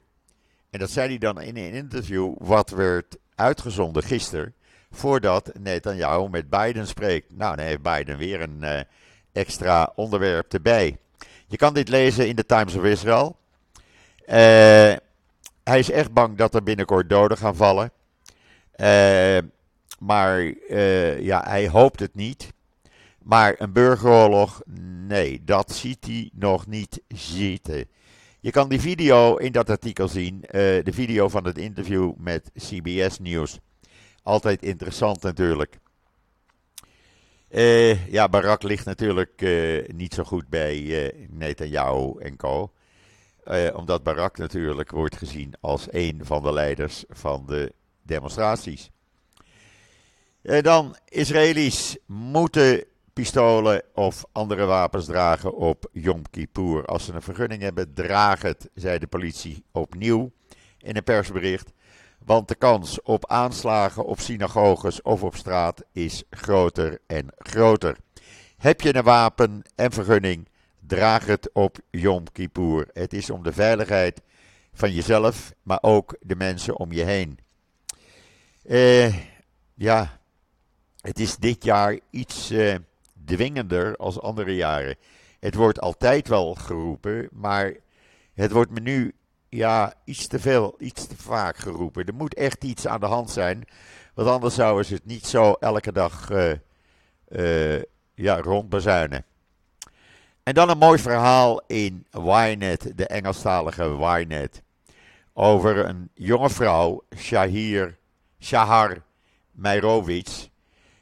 En 0.71 0.79
dat 0.79 0.91
zei 0.91 1.09
hij 1.09 1.19
dan 1.19 1.41
in 1.41 1.57
een 1.57 1.73
interview 1.73 2.35
wat 2.39 2.71
werd 2.71 3.17
uitgezonden 3.35 4.03
gisteren. 4.03 4.55
Voordat 4.91 5.51
Netanyahu 5.61 6.29
met 6.29 6.51
Biden 6.51 6.87
spreekt. 6.87 7.37
Nou, 7.37 7.57
dan 7.57 7.65
heeft 7.65 7.83
Biden 7.83 8.17
weer 8.17 8.41
een 8.41 8.59
uh, 8.61 8.81
extra 9.33 9.93
onderwerp 9.95 10.53
erbij. 10.53 10.99
Je 11.47 11.57
kan 11.57 11.75
dit 11.75 11.89
lezen 11.89 12.29
in 12.29 12.37
de 12.37 12.47
Times 12.47 12.75
of 12.75 12.85
Israel. 12.85 13.37
Uh, 14.27 14.35
hij 15.65 15.79
is 15.79 15.91
echt 15.91 16.13
bang 16.13 16.37
dat 16.37 16.55
er 16.55 16.63
binnenkort 16.63 17.09
doden 17.09 17.39
gaan 17.39 17.57
vallen. 17.57 17.91
Uh, 18.77 19.39
maar 19.99 20.43
ja, 21.21 21.45
hij 21.47 21.69
hoopt 21.69 22.01
het 22.01 22.15
niet. 22.15 22.53
Maar 23.29 23.55
een 23.59 23.73
burgeroorlog, 23.73 24.63
nee, 25.07 25.45
dat 25.45 25.73
ziet 25.73 26.07
hij 26.07 26.31
nog 26.35 26.67
niet 26.67 27.03
zitten. 27.09 27.89
Je 28.41 28.51
kan 28.51 28.69
die 28.69 28.81
video 28.81 29.37
in 29.37 29.53
dat 29.53 29.71
artikel 29.71 30.09
zien, 30.09 30.35
uh, 30.35 30.51
de 30.85 30.93
video 30.93 31.29
van 31.29 31.45
het 31.45 31.59
interview 31.59 32.13
met 32.17 32.51
CBS 32.55 33.19
News. 33.19 33.59
Altijd 34.23 34.63
interessant 34.63 35.23
natuurlijk. 35.23 35.79
Uh, 37.51 38.13
ja, 38.13 38.29
Barak 38.29 38.63
ligt 38.63 38.85
natuurlijk 38.85 39.43
uh, 39.43 39.89
niet 39.89 40.15
zo 40.15 40.25
goed 40.25 40.49
bij 40.49 41.13
Netanyahu 41.31 42.19
en 42.19 42.37
co. 42.37 42.73
omdat 43.75 44.03
Barak 44.03 44.37
natuurlijk 44.39 44.91
wordt 44.91 45.17
gezien 45.17 45.55
als 45.61 45.87
een 45.91 46.21
van 46.23 46.43
de 46.43 46.53
leiders 46.53 47.05
van 47.09 47.47
de 47.47 47.73
demonstraties. 48.03 48.91
dan, 50.43 50.97
Israëli's 51.09 51.97
moeten 52.07 52.85
pistolen 53.19 53.83
of 53.95 54.25
andere 54.33 54.65
wapens 54.65 55.05
dragen 55.05 55.55
op 55.55 55.89
Yom 55.93 56.23
Kippur. 56.31 56.85
Als 56.85 57.05
ze 57.05 57.13
een 57.13 57.23
vergunning 57.23 57.63
hebben, 57.63 57.95
draag 57.95 58.43
het, 58.43 58.71
zei 58.75 58.99
de 58.99 59.07
politie 59.07 59.65
opnieuw 59.73 60.31
in 60.79 60.97
een 60.97 61.05
persbericht. 61.05 61.73
Want 62.25 62.49
de 62.49 62.55
kans 62.55 63.03
op 63.03 63.27
aanslagen 63.27 64.05
op 64.05 64.21
synagoges 64.21 65.03
of 65.03 65.23
op 65.23 65.37
straat 65.37 65.85
is 65.93 66.23
groter 66.31 66.99
en 67.07 67.27
groter. 67.39 67.97
Heb 68.57 68.81
je 68.81 68.97
een 68.97 69.03
wapen 69.03 69.63
en 69.75 69.93
vergunning, 69.93 70.49
draag 70.87 71.27
het 71.27 71.51
op 71.53 71.79
Yom 71.91 72.25
Kippur. 72.33 72.89
Het 72.93 73.13
is 73.13 73.31
om 73.31 73.43
de 73.43 73.53
veiligheid 73.53 74.21
van 74.73 74.93
jezelf, 74.93 75.53
maar 75.63 75.79
ook 75.81 76.17
de 76.21 76.37
mensen 76.37 76.79
om 76.79 76.93
je 76.93 77.05
heen. 77.05 77.39
Eh, 78.63 79.15
ja, 79.75 80.21
het 81.01 81.19
is 81.19 81.37
dit 81.37 81.65
jaar 81.65 81.99
iets 82.11 82.51
uh, 82.51 82.75
dwingender 83.29 83.97
als 83.97 84.21
andere 84.21 84.55
jaren. 84.55 84.97
Het 85.41 85.55
wordt 85.55 85.81
altijd 85.81 86.29
wel 86.29 86.55
geroepen, 86.55 87.29
maar 87.33 87.73
het 88.35 88.53
wordt 88.53 88.71
me 88.71 88.81
nu 88.81 89.15
ja, 89.49 89.95
iets 90.05 90.27
te 90.27 90.39
veel, 90.39 90.75
iets 90.79 91.07
te 91.07 91.17
vaak 91.17 91.57
geroepen. 91.57 92.05
Er 92.05 92.15
moet 92.15 92.35
echt 92.35 92.65
iets 92.65 92.87
aan 92.87 93.01
de 93.01 93.07
hand 93.07 93.31
zijn, 93.31 93.65
want 94.15 94.29
anders 94.29 94.55
zouden 94.55 94.85
ze 94.85 94.95
het 94.95 95.07
niet 95.07 95.27
zo 95.27 95.53
elke 95.53 95.93
dag 95.93 96.31
uh, 96.31 96.53
uh, 97.29 97.83
ja, 98.15 98.41
rondbezuinen. 98.41 99.25
En 100.43 100.55
dan 100.55 100.69
een 100.69 100.79
mooi 100.79 100.99
verhaal 100.99 101.61
in 101.67 102.07
Ynet, 102.11 102.93
de 102.97 103.07
Engelstalige 103.07 103.85
Ynet, 103.85 104.63
over 105.33 105.79
een 105.79 106.11
jonge 106.15 106.51
vrouw, 106.51 107.05
Shahir, 107.17 107.99
Shahar 108.41 109.03
Meirovic, 109.51 110.49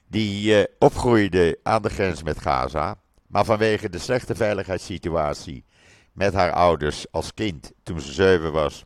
die 0.09 0.59
uh, 0.59 0.65
opgroeide 0.79 1.59
aan 1.63 1.83
de 1.83 1.91
grens 1.91 2.23
met 2.23 2.41
Gaza, 2.41 2.99
maar 3.27 3.45
vanwege 3.45 3.91
de 3.91 3.99
slechte 3.99 4.35
veiligheidssituatie 4.35 5.65
met 6.13 6.33
haar 6.33 6.53
ouders 6.53 7.07
als 7.11 7.35
kind, 7.35 7.73
toen 7.83 8.01
ze 8.01 8.13
zeven 8.13 8.53
was, 8.53 8.85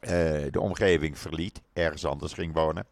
uh, 0.00 0.10
de 0.50 0.60
omgeving 0.60 1.18
verliet, 1.18 1.60
ergens 1.72 2.04
anders 2.04 2.32
ging 2.32 2.54
wonen. 2.54 2.86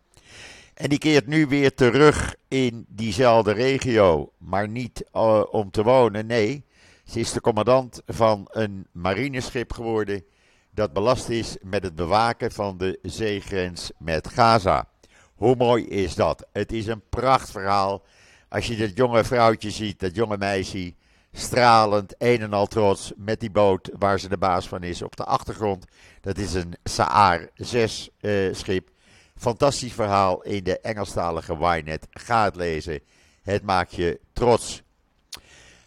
En 0.75 0.89
die 0.89 0.99
keert 0.99 1.27
nu 1.27 1.47
weer 1.47 1.75
terug 1.75 2.35
in 2.49 2.85
diezelfde 2.89 3.53
regio, 3.53 4.33
maar 4.39 4.69
niet 4.69 5.05
uh, 5.15 5.43
om 5.51 5.71
te 5.71 5.83
wonen, 5.83 6.27
nee. 6.27 6.65
Ze 7.05 7.21
is 7.21 7.33
de 7.33 7.41
commandant 7.41 8.03
van 8.07 8.49
een 8.51 8.87
marineschip 8.93 9.73
geworden 9.73 10.25
dat 10.71 10.93
belast 10.93 11.29
is 11.29 11.57
met 11.63 11.83
het 11.83 11.95
bewaken 11.95 12.53
van 12.53 12.79
de 12.79 12.99
zeegrens 13.03 13.91
met 13.99 14.29
Gaza. 14.29 14.89
Hoe 15.41 15.57
mooi 15.57 15.85
is 15.87 16.15
dat? 16.15 16.47
Het 16.53 16.73
is 16.73 16.87
een 16.87 17.03
prachtverhaal. 17.09 18.03
Als 18.49 18.67
je 18.67 18.77
dat 18.77 18.97
jonge 18.97 19.25
vrouwtje 19.25 19.71
ziet, 19.71 20.01
dat 20.01 20.15
jonge 20.15 20.37
meisje, 20.39 20.95
stralend, 21.33 22.15
een 22.19 22.41
en 22.41 22.53
al 22.53 22.67
trots, 22.67 23.13
met 23.17 23.41
die 23.41 23.51
boot 23.51 23.91
waar 23.99 24.21
ze 24.21 24.29
de 24.29 24.39
baas 24.39 24.69
van 24.69 24.83
is 24.83 25.03
op 25.03 25.17
de 25.17 25.25
achtergrond. 25.25 25.85
Dat 26.21 26.39
is 26.39 26.55
een 26.55 26.75
Saar 26.85 27.49
6 27.55 28.11
uh, 28.21 28.55
schip. 28.55 28.89
Fantastisch 29.37 29.93
verhaal 29.93 30.43
in 30.43 30.65
de 30.65 30.81
Engelstalige 30.81 31.57
Ynet. 31.61 32.07
Ga 32.11 32.45
het 32.45 32.57
lezen. 32.57 33.01
Het 33.43 33.63
maakt 33.63 33.95
je 33.95 34.21
trots. 34.33 34.83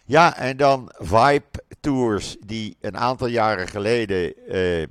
Ja, 0.04 0.36
en 0.36 0.56
dan 0.56 0.92
Vibe 0.98 1.64
Tours, 1.80 2.36
die 2.46 2.76
een 2.80 2.96
aantal 2.96 3.26
jaren 3.26 3.68
geleden, 3.68 4.34
uh, 4.48 4.86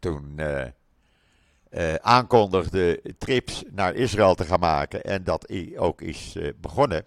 toen 0.00 0.32
uh, 0.36 0.64
uh, 1.70 1.94
aankondigde 1.94 3.02
trips 3.18 3.64
naar 3.70 3.94
Israël 3.94 4.34
te 4.34 4.44
gaan 4.44 4.60
maken. 4.60 5.02
En 5.02 5.24
dat 5.24 5.52
ook 5.76 6.00
is 6.00 6.36
begonnen. 6.60 7.04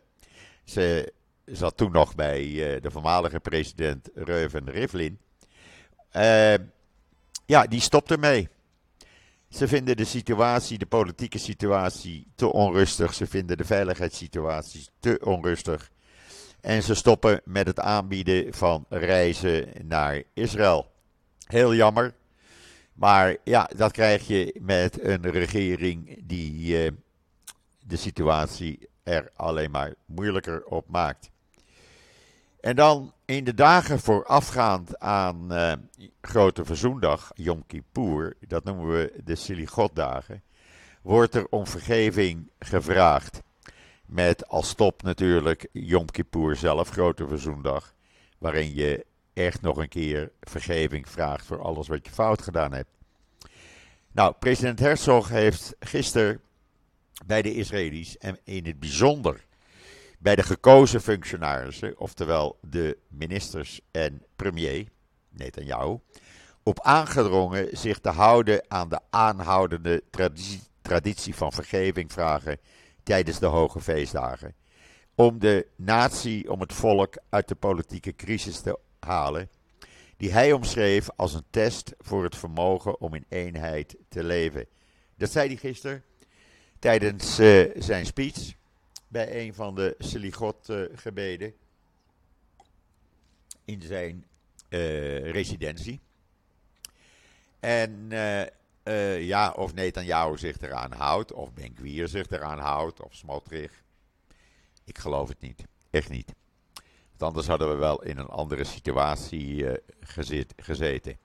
Ze 0.63 1.13
zat 1.45 1.78
toen 1.78 1.91
nog 1.91 2.15
bij 2.15 2.43
de 2.82 2.91
voormalige 2.91 3.39
president 3.39 4.10
Reuven 4.13 4.69
Rivlin. 4.69 5.19
ja, 7.45 7.63
die 7.67 7.82
stopte 7.82 8.17
mee. 8.17 8.50
Ze 9.50 9.67
vinden 9.67 9.98
de 9.98 10.06
situatie, 10.06 10.78
de 10.78 10.86
politieke 10.86 11.38
situatie 11.38 12.28
te 12.36 12.52
onrustig. 12.52 13.13
Ze 13.13 13.28
vinden 13.28 13.58
de 13.58 13.65
veiligheidssituatie 13.65 14.88
te 15.00 15.19
onrustig. 15.24 15.91
En 16.62 16.84
ze 16.84 16.95
stoppen 16.95 17.41
met 17.45 17.67
het 17.67 17.80
aanbieden 17.80 18.54
van 18.54 18.86
reizen 18.89 19.69
naar 19.84 20.24
Israël. 20.34 20.91
Heel 21.48 21.76
jammer. 21.76 22.13
Maar 23.00 23.38
ja, 23.44 23.70
dat 23.76 23.92
krijg 23.92 24.28
je 24.28 24.56
met 24.62 25.04
een 25.04 25.32
regering 25.32 26.24
die 26.24 26.84
uh, 26.84 26.92
de 27.80 27.96
situatie 27.96 28.90
er 29.04 29.32
alleen 29.36 29.72
maar 29.72 29.94
moeilijker 30.06 30.66
op 30.66 30.90
maakt. 30.90 31.30
En 32.60 32.76
dan 32.76 33.14
in 33.26 33.44
de 33.44 33.54
dagen 33.54 34.00
voorafgaand 34.00 35.00
aan 35.00 35.54
uh, 35.54 35.74
Grote 36.22 36.66
Verzoendag, 36.66 37.32
Yom 37.34 37.66
Kippur, 37.66 38.36
dat 38.48 38.64
noemen 38.64 38.88
we 38.88 39.14
de 39.24 39.36
Siligot-dagen, 39.36 40.44
wordt 41.02 41.36
er 41.36 41.48
om 41.50 41.68
vergeving 41.68 42.52
gevraagd. 42.60 43.42
Met 44.06 44.48
als 44.48 44.74
top 44.74 45.02
natuurlijk 45.04 45.68
Yom 45.72 46.06
Kippur 46.06 46.56
zelf, 46.56 46.90
Grote 46.90 47.28
Verzoendag, 47.28 47.94
waarin 48.38 48.74
je 48.74 49.06
echt 49.45 49.62
nog 49.62 49.78
een 49.78 49.89
keer 49.89 50.32
vergeving 50.41 51.10
vraagt 51.10 51.45
voor 51.45 51.62
alles 51.62 51.88
wat 51.88 52.06
je 52.06 52.12
fout 52.12 52.41
gedaan 52.41 52.73
hebt. 52.73 52.89
Nou, 54.12 54.34
president 54.39 54.80
Herzog 54.80 55.30
heeft 55.30 55.75
gisteren 55.80 56.41
bij 57.25 57.41
de 57.41 57.54
Israëli's 57.54 58.17
en 58.17 58.39
in 58.43 58.65
het 58.65 58.80
bijzonder 58.80 59.45
bij 60.19 60.36
de 60.36 60.43
gekozen 60.43 61.02
functionarissen, 61.02 61.99
oftewel 61.99 62.58
de 62.62 62.97
ministers 63.08 63.82
en 63.91 64.23
premier, 64.36 64.88
Netanyahu, 65.30 65.97
op 66.63 66.82
aangedrongen 66.82 67.78
zich 67.78 67.99
te 67.99 68.10
houden 68.10 68.63
aan 68.67 68.89
de 68.89 68.99
aanhoudende 69.10 70.04
traditie, 70.10 70.62
traditie 70.82 71.36
van 71.36 71.52
vergeving 71.52 72.12
vragen 72.12 72.58
tijdens 73.04 73.39
de 73.39 73.45
hoge 73.45 73.80
feestdagen. 73.80 74.56
Om 75.15 75.39
de 75.39 75.67
natie, 75.75 76.52
om 76.52 76.60
het 76.60 76.73
volk 76.73 77.17
uit 77.30 77.47
de 77.47 77.56
politieke 77.56 78.15
crisis 78.15 78.60
te 78.60 78.80
die 80.18 80.32
hij 80.32 80.52
omschreef 80.52 81.10
als 81.16 81.34
een 81.34 81.46
test 81.50 81.94
voor 81.98 82.24
het 82.24 82.36
vermogen 82.36 83.00
om 83.02 83.14
in 83.14 83.26
eenheid 83.30 83.96
te 84.08 84.24
leven. 84.24 84.68
Dat 85.16 85.32
zei 85.32 85.48
hij 85.48 85.58
gisteren 85.58 86.04
tijdens 86.80 87.40
uh, 87.40 87.72
zijn 87.76 88.06
speech 88.06 88.54
bij 89.08 89.42
een 89.42 89.54
van 89.54 89.76
de 89.76 89.96
Seligot-gebeden 89.98 91.48
uh, 91.48 91.54
in 93.66 93.82
zijn 93.82 94.26
uh, 94.70 95.32
residentie. 95.32 96.00
En 97.60 98.10
uh, 98.84 99.26
ja, 99.28 99.52
of 99.52 99.74
Netanyahu 99.74 100.38
zich 100.38 100.60
eraan 100.60 100.92
houdt, 100.92 101.32
of 101.32 101.54
Benkwier 101.54 102.08
zich 102.08 102.30
eraan 102.30 102.60
houdt, 102.60 103.02
of 103.02 103.16
Smotrich. 103.16 103.84
Ik 104.84 104.98
geloof 104.98 105.30
het 105.30 105.40
niet. 105.40 105.64
Echt 105.90 106.10
niet. 106.10 106.34
Want 107.19 107.32
anders 107.32 107.47
hadden 107.47 107.69
we 107.69 107.75
wel 107.75 108.03
in 108.03 108.17
een 108.17 108.27
andere 108.27 108.63
situatie 108.63 109.55
uh, 109.55 109.71
gezet, 109.99 110.53
gezeten. 110.58 111.17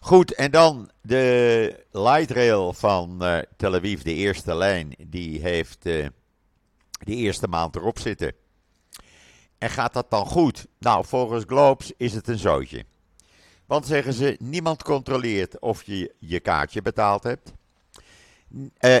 Goed, 0.00 0.34
en 0.34 0.50
dan 0.50 0.90
de 1.02 1.84
light 1.90 2.30
rail 2.30 2.72
van 2.72 3.18
uh, 3.22 3.38
Tel 3.56 3.74
Aviv, 3.74 4.02
de 4.02 4.14
eerste 4.14 4.54
lijn, 4.54 4.94
die 4.98 5.40
heeft 5.40 5.86
uh, 5.86 6.06
de 6.90 7.14
eerste 7.14 7.48
maand 7.48 7.76
erop 7.76 7.98
zitten. 7.98 8.32
En 9.58 9.70
gaat 9.70 9.92
dat 9.92 10.10
dan 10.10 10.26
goed? 10.26 10.66
Nou, 10.78 11.04
volgens 11.04 11.44
Globes 11.46 11.92
is 11.96 12.14
het 12.14 12.28
een 12.28 12.38
zootje. 12.38 12.84
Want 13.66 13.86
zeggen 13.86 14.12
ze, 14.12 14.36
niemand 14.40 14.82
controleert 14.82 15.58
of 15.58 15.82
je 15.82 16.14
je 16.18 16.40
kaartje 16.40 16.82
betaald 16.82 17.22
hebt. 17.22 17.52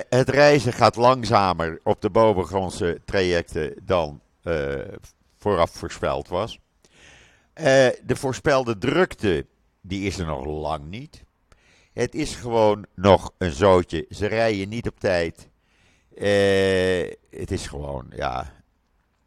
Het 0.08 0.28
reizen 0.28 0.72
gaat 0.72 0.96
langzamer 0.96 1.80
op 1.82 2.00
de 2.00 2.10
bovengrondse 2.10 3.00
trajecten 3.04 3.74
dan 3.82 4.20
vooraf 5.38 5.70
voorspeld 5.70 6.28
was. 6.28 6.58
Uh, 7.54 7.64
de 8.04 8.16
voorspelde 8.16 8.78
drukte, 8.78 9.46
die 9.80 10.06
is 10.06 10.18
er 10.18 10.26
nog 10.26 10.44
lang 10.44 10.84
niet. 10.84 11.24
Het 11.92 12.14
is 12.14 12.34
gewoon 12.34 12.86
nog 12.94 13.32
een 13.38 13.52
zootje. 13.52 14.06
Ze 14.10 14.26
rijden 14.26 14.68
niet 14.68 14.88
op 14.88 15.00
tijd. 15.00 15.48
het 17.30 17.50
is 17.50 17.66
gewoon, 17.66 18.06
ja. 18.16 18.52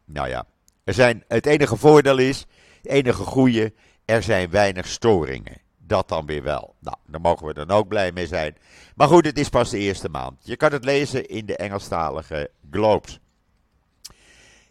Nou 0.04 0.28
ja. 0.28 0.46
Er 0.84 0.94
zijn, 0.94 1.24
het 1.28 1.46
enige 1.46 1.76
voordeel 1.76 2.18
is, 2.18 2.46
het 2.82 2.92
enige 2.92 3.22
goede, 3.24 3.72
er 4.04 4.22
zijn 4.22 4.50
weinig 4.50 4.86
storingen. 4.86 5.60
Dat 5.78 6.08
dan 6.08 6.26
weer 6.26 6.42
wel. 6.42 6.74
Nou, 6.80 6.96
daar 7.06 7.20
mogen 7.20 7.46
we 7.46 7.54
dan 7.54 7.70
ook 7.70 7.88
blij 7.88 8.12
mee 8.12 8.26
zijn. 8.26 8.56
Maar 8.94 9.08
goed, 9.08 9.24
het 9.24 9.38
is 9.38 9.48
pas 9.48 9.70
de 9.70 9.78
eerste 9.78 10.08
maand. 10.08 10.46
Je 10.46 10.56
kan 10.56 10.72
het 10.72 10.84
lezen 10.84 11.28
in 11.28 11.46
de 11.46 11.56
Engelstalige 11.56 12.50
Globes. 12.70 13.20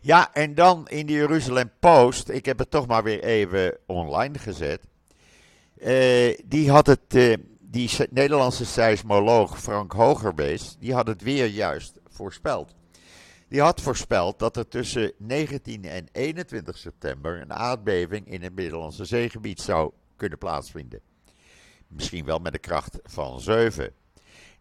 Ja, 0.04 0.34
en 0.34 0.56
dan 0.56 0.88
in 0.88 1.06
de 1.06 1.14
Jeruzalem 1.14 1.72
Post. 1.80 2.30
Ik 2.30 2.46
heb 2.46 2.60
het 2.60 2.72
toch 2.72 2.88
maar 2.88 3.04
weer 3.04 3.24
even 3.24 3.78
online 3.86 4.40
gezet. 4.40 4.82
Uh, 5.78 6.38
die 6.46 6.72
had 6.72 6.88
het, 6.88 7.16
uh, 7.16 7.38
die 7.60 7.90
Nederlandse 8.10 8.66
seismoloog 8.66 9.62
Frank 9.62 9.92
Hogerbees, 9.92 10.76
die 10.80 10.94
had 10.94 11.08
het 11.08 11.22
weer 11.22 11.46
juist 11.46 12.00
voorspeld. 12.10 12.76
Die 13.48 13.62
had 13.62 13.82
voorspeld 13.82 14.40
dat 14.40 14.58
er 14.58 14.68
tussen 14.68 15.14
19 15.18 15.86
en 15.86 16.08
21 16.12 16.78
september 16.78 17.42
een 17.42 17.54
aardbeving 17.54 18.28
in 18.28 18.42
het 18.42 18.56
Middellandse 18.56 19.06
zeegebied 19.06 19.62
zou 19.62 19.92
kunnen 20.16 20.38
plaatsvinden. 20.38 21.00
Misschien 21.88 22.26
wel 22.26 22.40
met 22.40 22.54
een 22.54 22.60
kracht 22.60 23.00
van 23.04 23.40
7. 23.40 23.94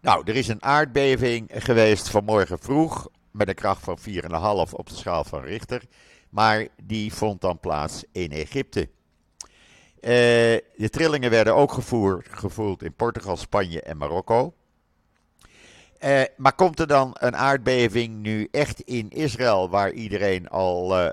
Nou, 0.00 0.22
er 0.24 0.36
is 0.36 0.48
een 0.48 0.62
aardbeving 0.62 1.50
geweest 1.52 2.08
vanmorgen 2.08 2.58
vroeg 2.58 3.08
met 3.30 3.48
een 3.48 3.54
kracht 3.54 3.84
van 3.84 3.98
4,5 3.98 4.72
op 4.72 4.88
de 4.88 4.94
schaal 4.94 5.24
van 5.24 5.42
Richter. 5.42 5.82
Maar 6.30 6.66
die 6.82 7.14
vond 7.14 7.40
dan 7.40 7.60
plaats 7.60 8.04
in 8.12 8.30
Egypte. 8.30 8.88
Uh, 10.00 10.10
de 10.76 10.88
trillingen 10.90 11.30
werden 11.30 11.54
ook 11.54 11.72
gevoerd, 11.72 12.26
gevoeld 12.30 12.82
in 12.82 12.94
Portugal, 12.94 13.36
Spanje 13.36 13.82
en 13.82 13.96
Marokko. 13.96 14.54
Eh, 15.98 16.22
maar 16.36 16.54
komt 16.54 16.80
er 16.80 16.86
dan 16.86 17.16
een 17.18 17.36
aardbeving 17.36 18.16
nu 18.16 18.48
echt 18.50 18.80
in 18.80 19.10
Israël, 19.10 19.70
waar 19.70 19.92
iedereen 19.92 20.48
al 20.48 21.00
uh, 21.00 21.08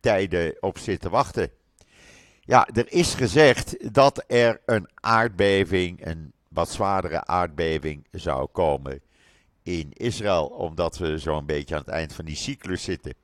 tijden 0.00 0.56
op 0.60 0.78
zit 0.78 1.00
te 1.00 1.08
wachten? 1.08 1.50
Ja, 2.40 2.68
er 2.72 2.92
is 2.92 3.14
gezegd 3.14 3.94
dat 3.94 4.24
er 4.26 4.60
een 4.66 4.88
aardbeving, 4.94 6.06
een 6.06 6.32
wat 6.48 6.70
zwaardere 6.70 7.24
aardbeving 7.24 8.06
zou 8.10 8.46
komen 8.46 9.02
in 9.68 9.92
Israël, 9.92 10.46
omdat 10.46 10.98
we 10.98 11.18
zo'n 11.18 11.46
beetje 11.46 11.74
aan 11.74 11.80
het 11.80 11.90
eind 11.90 12.12
van 12.12 12.24
die 12.24 12.36
cyclus 12.36 12.82
zitten. 12.82 13.14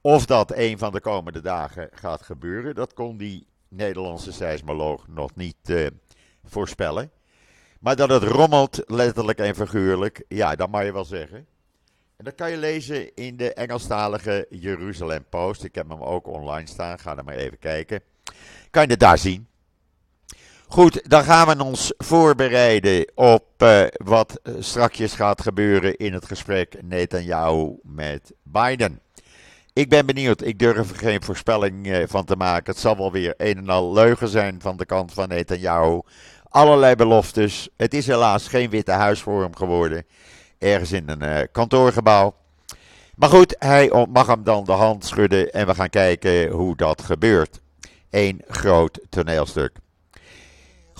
Of 0.00 0.26
dat 0.26 0.56
een 0.56 0.78
van 0.78 0.92
de 0.92 1.00
komende 1.00 1.40
dagen 1.40 1.88
gaat 1.92 2.22
gebeuren, 2.22 2.74
dat 2.74 2.94
kon 2.94 3.16
die 3.16 3.46
Nederlandse 3.68 4.32
seismoloog 4.32 5.08
nog 5.08 5.34
niet 5.34 5.56
uh, 5.66 5.86
voorspellen. 6.44 7.10
Maar 7.80 7.96
dat 7.96 8.08
het 8.08 8.22
rommelt, 8.22 8.82
letterlijk 8.86 9.38
en 9.38 9.54
figuurlijk, 9.54 10.24
ja, 10.28 10.56
dat 10.56 10.70
mag 10.70 10.84
je 10.84 10.92
wel 10.92 11.04
zeggen. 11.04 11.46
En 12.16 12.24
dat 12.24 12.34
kan 12.34 12.50
je 12.50 12.56
lezen 12.56 13.14
in 13.14 13.36
de 13.36 13.54
Engelstalige 13.54 14.46
Jeruzalem 14.50 15.24
Post. 15.28 15.64
Ik 15.64 15.74
heb 15.74 15.88
hem 15.88 16.02
ook 16.02 16.26
online 16.26 16.68
staan, 16.68 16.98
ga 16.98 17.16
er 17.16 17.24
maar 17.24 17.34
even 17.34 17.58
kijken. 17.58 18.02
Kan 18.70 18.82
je 18.82 18.90
het 18.90 19.00
daar 19.00 19.18
zien. 19.18 19.46
Goed, 20.70 21.10
dan 21.10 21.24
gaan 21.24 21.46
we 21.46 21.64
ons 21.64 21.92
voorbereiden 21.98 23.12
op 23.14 23.44
uh, 23.58 23.82
wat 23.92 24.40
strakjes 24.58 25.12
gaat 25.12 25.42
gebeuren 25.42 25.96
in 25.96 26.12
het 26.12 26.26
gesprek 26.26 26.82
Netanyahu 26.82 27.78
met 27.82 28.32
Biden. 28.42 29.00
Ik 29.72 29.88
ben 29.88 30.06
benieuwd, 30.06 30.42
ik 30.42 30.58
durf 30.58 30.90
er 30.90 30.96
geen 30.96 31.22
voorspelling 31.22 31.86
uh, 31.86 32.04
van 32.06 32.24
te 32.24 32.36
maken. 32.36 32.72
Het 32.72 32.80
zal 32.80 32.96
wel 32.96 33.12
weer 33.12 33.34
een 33.36 33.56
en 33.56 33.68
al 33.68 33.92
leugen 33.92 34.28
zijn 34.28 34.60
van 34.60 34.76
de 34.76 34.84
kant 34.84 35.12
van 35.12 35.28
Netanyahu. 35.28 36.00
Allerlei 36.48 36.94
beloftes. 36.94 37.68
Het 37.76 37.94
is 37.94 38.06
helaas 38.06 38.48
geen 38.48 38.70
witte 38.70 38.92
huis 38.92 39.20
voor 39.20 39.42
hem 39.42 39.56
geworden. 39.56 40.04
Ergens 40.58 40.92
in 40.92 41.08
een 41.08 41.48
kantoorgebouw. 41.52 42.34
Maar 43.14 43.28
goed, 43.28 43.56
hij 43.58 44.06
mag 44.12 44.26
hem 44.26 44.44
dan 44.44 44.64
de 44.64 44.72
hand 44.72 45.04
schudden 45.04 45.52
en 45.52 45.66
we 45.66 45.74
gaan 45.74 45.90
kijken 45.90 46.50
hoe 46.50 46.76
dat 46.76 47.02
gebeurt. 47.02 47.60
Eén 48.10 48.42
groot 48.48 49.00
toneelstuk. 49.08 49.72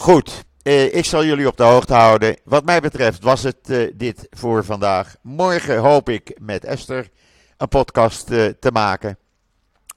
Goed, 0.00 0.44
eh, 0.62 0.94
ik 0.94 1.04
zal 1.04 1.24
jullie 1.24 1.46
op 1.46 1.56
de 1.56 1.62
hoogte 1.62 1.94
houden. 1.94 2.36
Wat 2.44 2.64
mij 2.64 2.80
betreft 2.80 3.22
was 3.22 3.42
het 3.42 3.70
eh, 3.70 3.90
dit 3.94 4.26
voor 4.30 4.64
vandaag. 4.64 5.16
Morgen 5.22 5.78
hoop 5.78 6.08
ik 6.08 6.36
met 6.38 6.64
Esther 6.64 7.08
een 7.56 7.68
podcast 7.68 8.30
eh, 8.30 8.46
te 8.46 8.70
maken. 8.72 9.18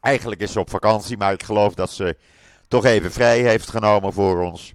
Eigenlijk 0.02 0.42
is 0.42 0.52
ze 0.52 0.60
op 0.60 0.70
vakantie, 0.70 1.18
maar 1.18 1.34
ik 1.34 1.44
geloof 1.44 1.74
dat 1.74 1.90
ze 1.92 2.18
toch 2.68 2.86
even 2.86 3.12
vrij 3.12 3.40
heeft 3.40 3.70
genomen 3.70 4.14
voor 4.14 4.42
ons. 4.42 4.74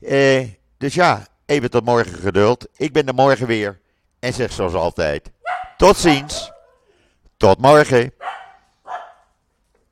Eh, 0.00 0.48
dus 0.78 0.94
ja, 0.94 1.26
even 1.46 1.70
tot 1.70 1.84
morgen 1.84 2.18
geduld. 2.18 2.66
Ik 2.76 2.92
ben 2.92 3.06
er 3.06 3.14
morgen 3.14 3.46
weer 3.46 3.80
en 4.18 4.32
zeg 4.32 4.52
zoals 4.52 4.74
altijd: 4.74 5.30
tot 5.76 5.96
ziens, 5.96 6.52
tot 7.36 7.58
morgen. 7.60 8.13